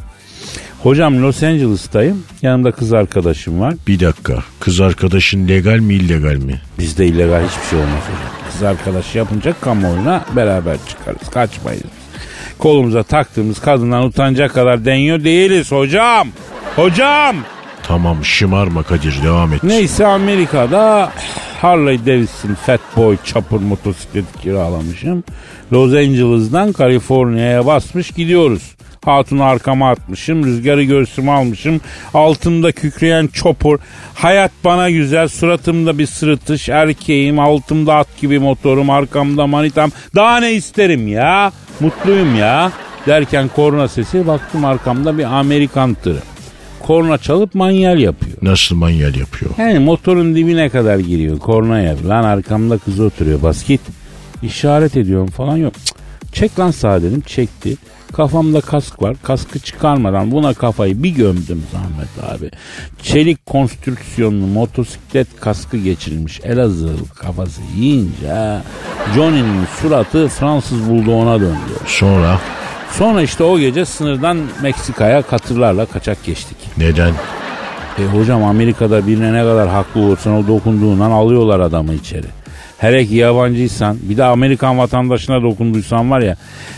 Hocam 0.84 1.22
Los 1.22 1.44
Angeles'tayım. 1.44 2.24
Yanımda 2.42 2.72
kız 2.72 2.94
arkadaşım 2.94 3.60
var. 3.60 3.74
Bir 3.88 4.00
dakika. 4.00 4.44
Kız 4.60 4.82
arkadaşın 4.82 5.48
legal 5.48 5.80
mi 5.80 5.94
illegal 5.94 6.36
mi? 6.36 6.62
Bizde 6.80 7.06
illegal 7.08 7.44
hiçbir 7.48 7.70
şey 7.70 7.80
olmaz 7.80 8.04
hocam. 8.04 8.52
Kız 8.52 8.64
arkadaş 8.64 9.16
yapınca 9.16 9.54
kamuoyuna 9.62 10.26
beraber 10.36 10.78
çıkarız. 10.90 11.30
Kaçmayız. 11.32 11.84
Kolumuza 12.60 13.04
taktığımız 13.04 13.60
kadından 13.60 14.04
utanacak 14.04 14.54
kadar 14.54 14.86
deniyor 14.86 15.24
değiliz 15.24 15.72
hocam. 15.72 16.28
Hocam. 16.76 17.36
Tamam 17.84 18.26
şımarma 18.26 18.84
Kadir 18.84 19.24
devam 19.24 19.54
et. 19.54 19.64
Neyse 19.64 20.06
Amerika'da 20.06 21.12
Harley 21.62 22.06
Davidson 22.06 22.54
Fat 22.66 22.80
Boy 22.98 23.18
Chopper 23.24 23.60
motosikleti 23.60 24.42
kiralamışım. 24.42 25.24
Los 25.74 25.94
Angeles'dan 25.94 26.74
Kaliforniya'ya 26.74 27.66
basmış 27.66 28.12
gidiyoruz. 28.12 28.76
Hatunu 29.10 29.44
arkama 29.44 29.90
atmışım. 29.90 30.46
Rüzgarı 30.46 30.84
göğsüme 30.84 31.32
almışım. 31.32 31.82
Altımda 32.14 32.72
kükreyen 32.72 33.28
çopur. 33.28 33.80
Hayat 34.14 34.52
bana 34.64 34.90
güzel. 34.90 35.28
Suratımda 35.28 35.98
bir 35.98 36.06
sırıtış. 36.06 36.70
Erkeğim. 36.70 37.40
Altımda 37.40 37.96
at 37.96 38.08
gibi 38.22 38.40
motorum. 38.40 38.90
Arkamda 38.90 39.48
manitam. 39.48 39.92
Daha 40.16 40.40
ne 40.40 40.54
isterim 40.54 41.08
ya? 41.08 41.52
Mutluyum 41.80 42.36
ya. 42.36 42.72
Derken 43.08 43.50
korna 43.56 43.88
sesi 43.88 44.28
baktım 44.28 44.66
arkamda 44.66 45.18
bir 45.18 45.24
Amerikan 45.24 45.94
tırı. 45.94 46.20
Korna 46.80 47.18
çalıp 47.18 47.56
manyel 47.56 48.00
yapıyor. 48.00 48.38
Nasıl 48.42 48.76
manyel 48.76 49.16
yapıyor? 49.16 49.52
Yani 49.58 49.80
motorun 49.80 50.36
dibine 50.36 50.70
kadar 50.70 51.00
giriyor. 51.00 51.40
Korna 51.40 51.82
yapıyor. 51.82 52.10
Lan 52.10 52.24
arkamda 52.24 52.78
kız 52.78 53.00
oturuyor. 53.00 53.42
Bas 53.44 53.68
git. 53.68 53.82
İşaret 54.44 54.98
ediyorum 54.98 55.28
falan 55.28 55.58
yok. 55.58 55.74
Cık. 55.86 55.98
Çek 56.34 56.60
lan 56.60 56.72
sağa 56.72 57.02
dedim. 57.02 57.22
Çekti. 57.22 57.78
Kafamda 58.14 58.62
kask 58.62 59.02
var. 59.02 59.16
Kaskı 59.24 59.60
çıkarmadan 59.60 60.32
buna 60.32 60.54
kafayı 60.54 61.04
bir 61.04 61.10
gömdüm 61.10 61.64
Zahmet 61.72 62.32
abi. 62.36 62.52
Çelik 63.04 63.46
konstrüksiyonlu 63.46 64.48
motosiklet 64.48 65.28
kaskı 65.40 65.78
geçirilmiş 65.78 66.40
Elazığ 66.44 66.96
kafası 67.16 67.62
yiyince 67.78 68.58
Johnny'nin 69.16 69.66
suratı 69.82 70.28
Fransız 70.28 70.90
bulduğuna 70.90 71.40
döndü. 71.40 71.74
Sonra 71.86 72.40
Sonra 72.92 73.22
işte 73.22 73.44
o 73.44 73.60
gece 73.60 73.86
sınırdan 73.86 74.38
Meksika'ya 74.62 75.22
katırlarla 75.22 75.86
kaçak 75.86 76.24
geçtik. 76.26 76.58
neden? 76.78 77.14
E 78.00 78.06
hocam 78.06 78.44
Amerika'da 78.44 79.08
birine 79.08 79.34
ne 79.34 79.42
kadar 79.42 79.70
haklı 79.70 80.02
olursan 80.02 80.34
o 80.34 80.48
dokunduğundan 80.48 81.12
alıyorlar 81.12 81.60
adamı 81.60 81.94
içeri. 81.94 82.26
Hele 82.80 83.06
ki 83.06 83.16
yabancıysan 83.16 83.98
bir 84.02 84.18
de 84.18 84.24
Amerikan 84.24 84.78
vatandaşına 84.78 85.42
dokunduysan 85.42 86.12
var 86.12 86.20
ya 86.20 86.36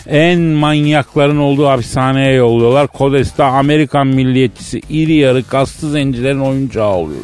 en 0.07 0.39
manyakların 0.39 1.37
olduğu 1.37 1.67
hapishaneye 1.67 2.33
yolluyorlar. 2.33 2.87
Kodes'te 2.87 3.43
Amerikan 3.43 4.07
milliyetçisi 4.07 4.81
iri 4.89 5.13
yarı 5.13 5.43
kastı 5.43 5.91
zencilerin 5.91 6.39
oyuncağı 6.39 6.89
oluyor. 6.89 7.21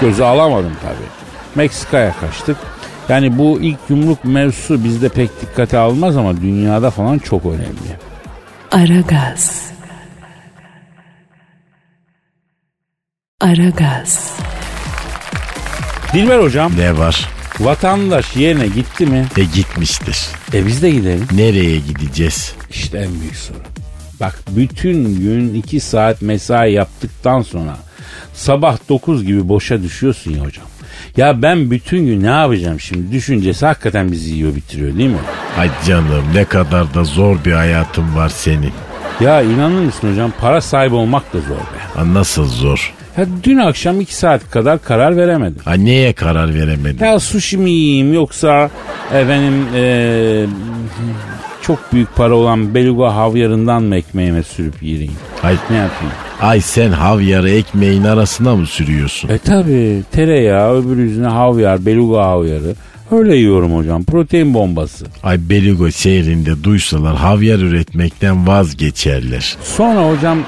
Göze 0.00 0.24
alamadım 0.24 0.72
tabii. 0.82 1.08
Meksika'ya 1.54 2.14
kaçtık. 2.20 2.56
Yani 3.08 3.38
bu 3.38 3.58
ilk 3.60 3.78
yumruk 3.88 4.24
mevzusu 4.24 4.84
bizde 4.84 5.08
pek 5.08 5.40
dikkate 5.40 5.78
almaz 5.78 6.16
ama 6.16 6.36
dünyada 6.36 6.90
falan 6.90 7.18
çok 7.18 7.46
önemli. 7.46 7.94
Aragaz. 8.72 9.72
Aragaz. 13.40 14.38
Dilber 16.12 16.38
hocam 16.38 16.72
Ne 16.78 16.98
var? 16.98 17.33
Vatandaş 17.60 18.36
yerine 18.36 18.66
gitti 18.66 19.06
mi? 19.06 19.26
E 19.36 19.44
gitmiştir. 19.44 20.18
E 20.54 20.66
biz 20.66 20.82
de 20.82 20.90
gidelim. 20.90 21.26
Nereye 21.32 21.78
gideceğiz? 21.78 22.52
İşte 22.70 22.98
en 22.98 23.20
büyük 23.20 23.36
soru. 23.36 23.58
Bak 24.20 24.38
bütün 24.50 25.20
gün 25.20 25.54
2 25.54 25.80
saat 25.80 26.22
mesai 26.22 26.72
yaptıktan 26.72 27.42
sonra 27.42 27.76
sabah 28.34 28.78
9 28.88 29.24
gibi 29.24 29.48
boşa 29.48 29.82
düşüyorsun 29.82 30.30
ya 30.30 30.42
hocam. 30.42 30.66
Ya 31.16 31.42
ben 31.42 31.70
bütün 31.70 32.06
gün 32.06 32.22
ne 32.22 32.26
yapacağım 32.30 32.80
şimdi 32.80 33.12
düşüncesi 33.12 33.66
hakikaten 33.66 34.12
bizi 34.12 34.34
yiyor 34.34 34.54
bitiriyor 34.54 34.98
değil 34.98 35.10
mi? 35.10 35.18
Ay 35.58 35.70
canım 35.86 36.24
ne 36.34 36.44
kadar 36.44 36.94
da 36.94 37.04
zor 37.04 37.44
bir 37.44 37.52
hayatın 37.52 38.16
var 38.16 38.28
senin. 38.28 38.72
Ya 39.20 39.42
inanır 39.42 39.80
mısın 39.82 40.12
hocam 40.12 40.32
para 40.40 40.60
sahibi 40.60 40.94
olmak 40.94 41.34
da 41.34 41.40
zor 41.40 41.48
be. 41.56 41.80
Ha, 41.94 42.14
nasıl 42.14 42.44
zor? 42.44 42.94
Ya 43.18 43.26
dün 43.44 43.58
akşam 43.58 44.00
2 44.00 44.14
saat 44.14 44.50
kadar 44.50 44.82
karar 44.82 45.16
veremedim. 45.16 45.62
Ha, 45.64 45.74
neye 45.74 46.12
karar 46.12 46.54
veremedin? 46.54 47.04
Ya 47.04 47.20
sushi 47.20 47.58
mi 47.58 47.70
yiyeyim 47.70 48.14
yoksa 48.14 48.70
efendim 49.14 49.66
eee, 49.74 50.46
çok 51.62 51.92
büyük 51.92 52.16
para 52.16 52.34
olan 52.34 52.74
beluga 52.74 53.14
havyarından 53.14 53.82
mı 53.82 53.96
ekmeğime 53.96 54.42
sürüp 54.42 54.82
yiyeyim? 54.82 55.12
Ay, 55.42 55.56
Ne 55.70 55.76
yapayım? 55.76 56.12
ay 56.40 56.60
sen 56.60 56.90
havyarı 56.90 57.50
ekmeğin 57.50 58.04
arasına 58.04 58.56
mı 58.56 58.66
sürüyorsun? 58.66 59.28
E 59.28 59.38
tabi 59.38 60.02
tereyağı 60.12 60.74
öbür 60.74 60.96
yüzüne 60.96 61.26
havyar, 61.26 61.86
beluga 61.86 62.22
havyarı. 62.24 62.74
Öyle 63.10 63.36
yiyorum 63.36 63.76
hocam. 63.76 64.04
Protein 64.04 64.54
bombası. 64.54 65.06
Ay 65.22 65.38
Beligo 65.48 65.90
şehrinde 65.90 66.64
duysalar 66.64 67.16
havyar 67.16 67.58
üretmekten 67.58 68.46
vazgeçerler. 68.46 69.56
Sonra 69.62 70.10
hocam 70.10 70.38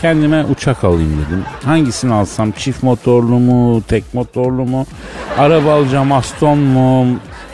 kendime 0.00 0.44
uçak 0.44 0.84
alayım 0.84 1.12
dedim. 1.26 1.42
Hangisini 1.64 2.12
alsam? 2.12 2.52
Çift 2.52 2.82
motorlu 2.82 3.38
mu? 3.38 3.82
Tek 3.88 4.14
motorlu 4.14 4.64
mu? 4.64 4.86
Araba 5.38 5.72
alacağım 5.74 6.12
Aston 6.12 6.58
mu? 6.58 7.06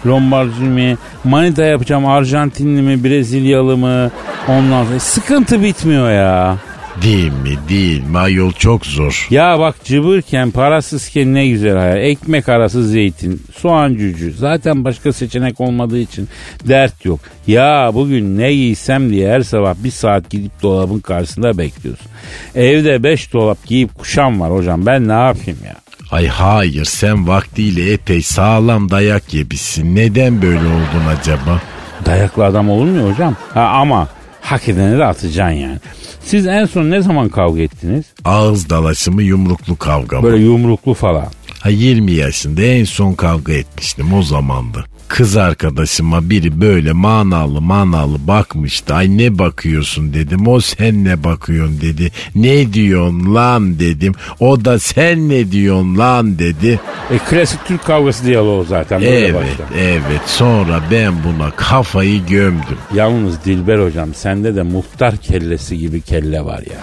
Lombardini 0.07 0.69
mi? 0.69 0.97
Manita 1.25 1.65
yapacağım 1.65 2.07
Arjantinli 2.07 2.83
mi? 2.83 3.05
Brezilyalı 3.05 3.77
mı? 3.77 4.11
Ondan 4.49 4.85
sonra 4.85 5.01
sıkıntı 5.01 5.63
bitmiyor 5.63 6.11
ya. 6.11 6.57
Değil 7.03 7.33
mi? 7.33 7.59
Değil 7.69 8.05
mi? 8.05 8.19
Ay 8.19 8.33
Yol 8.33 8.53
çok 8.53 8.87
zor. 8.87 9.27
Ya 9.31 9.59
bak 9.59 9.75
cıbırken 9.85 10.51
parasızken 10.51 11.35
ne 11.35 11.47
güzel 11.49 11.77
hayal. 11.77 11.97
Ekmek 11.97 12.49
arası 12.49 12.89
zeytin, 12.89 13.43
soğan 13.59 13.95
cücü. 13.95 14.33
Zaten 14.33 14.85
başka 14.85 15.13
seçenek 15.13 15.61
olmadığı 15.61 15.99
için 15.99 16.29
dert 16.69 17.05
yok. 17.05 17.21
Ya 17.47 17.91
bugün 17.95 18.39
ne 18.39 18.53
giysem 18.55 19.11
diye 19.11 19.31
her 19.33 19.41
sabah 19.41 19.75
bir 19.85 19.91
saat 19.91 20.31
gidip 20.31 20.63
dolabın 20.63 20.99
karşısında 21.01 21.59
bekliyorsun. 21.59 22.07
Evde 22.55 23.03
beş 23.03 23.33
dolap 23.33 23.67
giyip 23.67 23.99
kuşam 23.99 24.41
var 24.41 24.53
hocam 24.53 24.87
ben 24.87 25.09
ne 25.09 25.13
yapayım 25.13 25.59
ya? 25.67 25.75
Ay 26.11 26.27
hayır 26.27 26.85
sen 26.85 27.29
vaktiyle 27.29 27.93
epey 27.93 28.23
sağlam 28.23 28.91
dayak 28.91 29.35
yemişsin. 29.35 29.97
Neden 29.97 30.43
böyle 30.43 30.59
oldun 30.59 31.19
acaba? 31.21 31.61
Dayaklı 32.07 32.45
adam 32.45 32.71
olur 32.71 32.85
mu 32.87 33.11
hocam? 33.13 33.37
Ha, 33.55 33.61
ama 33.61 34.09
hak 34.47 34.69
edeni 34.69 34.99
de 34.99 35.05
atacaksın 35.05 35.57
yani. 35.57 35.79
Siz 36.25 36.47
en 36.47 36.65
son 36.65 36.91
ne 36.91 37.01
zaman 37.01 37.29
kavga 37.29 37.61
ettiniz? 37.63 38.05
Ağız 38.25 38.71
dalaşımı 38.71 39.23
yumruklu 39.23 39.77
kavga 39.77 40.17
mı? 40.21 40.23
Böyle 40.23 40.45
yumruklu 40.45 40.95
falan. 40.95 41.27
Ha 41.61 41.69
20 41.71 42.13
yaşında 42.13 42.63
en 42.63 42.85
son 42.85 43.13
kavga 43.13 43.53
etmiştim 43.53 44.15
o 44.15 44.23
zamandı. 44.23 44.85
Kız 45.09 45.37
arkadaşıma 45.37 46.31
biri 46.31 46.61
böyle 46.61 46.93
manalı 46.93 47.61
manalı 47.61 48.27
bakmıştı. 48.27 48.95
Ay 48.95 49.19
ne 49.19 49.39
bakıyorsun 49.39 50.15
dedim. 50.15 50.47
O 50.49 50.61
sen 50.61 51.05
ne 51.05 51.25
bakıyorsun 51.25 51.81
dedi. 51.81 52.13
Ne 52.35 52.73
diyorsun 52.73 53.35
lan 53.35 53.79
dedim. 53.79 54.15
O 54.41 54.65
da 54.65 54.79
sen 54.79 55.29
ne 55.29 55.51
diyorsun 55.51 55.99
lan 55.99 56.39
dedi. 56.39 56.81
E 57.11 57.19
klasik 57.19 57.65
Türk 57.67 57.85
kavgası 57.85 58.27
diyaloğu 58.27 58.65
zaten 58.65 59.01
böyle 59.01 59.19
Evet 59.19 59.35
başlar. 59.35 59.67
evet 59.79 60.21
sonra 60.27 60.81
ben 60.91 61.13
buna 61.25 61.51
kafayı 61.51 62.27
gömdüm. 62.27 62.79
Yalnız 62.95 63.45
Dilber 63.45 63.79
hocam 63.79 64.15
sende 64.15 64.57
de 64.57 64.63
muhtar 64.63 65.17
kellesi 65.17 65.79
gibi 65.79 66.01
kelle 66.01 66.45
var 66.45 66.59
ya. 66.59 66.79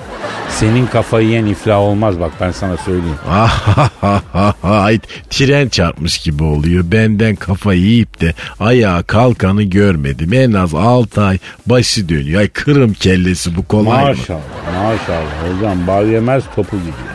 Senin 0.49 0.86
kafayı 0.86 1.28
yiyen 1.28 1.45
iflah 1.45 1.80
olmaz 1.80 2.19
bak 2.19 2.32
ben 2.41 2.51
sana 2.51 2.78
söyleyeyim. 2.78 3.15
Ay 4.63 4.99
tren 5.30 5.69
çarpmış 5.69 6.17
gibi 6.17 6.43
oluyor. 6.43 6.84
Benden 6.91 7.36
kafayı 7.36 7.82
yiyip 7.82 8.12
de 8.22 8.34
ayağa 8.59 9.03
kalkanı 9.03 9.64
görmedim. 9.64 10.34
En 10.34 10.53
az 10.53 10.74
6 10.74 11.22
ay 11.22 11.38
başı 11.66 12.09
dönüyor. 12.09 12.39
Ay 12.41 12.47
kırım 12.47 12.93
kellesi 12.93 13.55
bu 13.55 13.68
kolay 13.68 14.03
mı? 14.03 14.09
Maşallah 14.09 14.39
maşallah 14.84 15.55
hocam 15.57 15.88
bal 15.88 16.07
yemez 16.07 16.43
topu 16.55 16.78
gibi. 16.78 17.14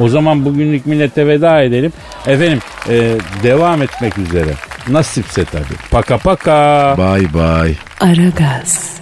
O 0.00 0.08
zaman 0.08 0.44
bugünlük 0.44 0.86
millete 0.86 1.26
veda 1.26 1.62
edelim. 1.62 1.92
Efendim 2.26 2.58
e, 2.88 3.16
devam 3.42 3.82
etmek 3.82 4.18
üzere. 4.18 4.54
Nasipse 4.88 5.44
tabii. 5.44 5.78
Paka 5.90 6.18
paka. 6.18 6.94
Bay 6.98 7.34
bay. 7.34 7.74
Aragaz. 8.00 8.99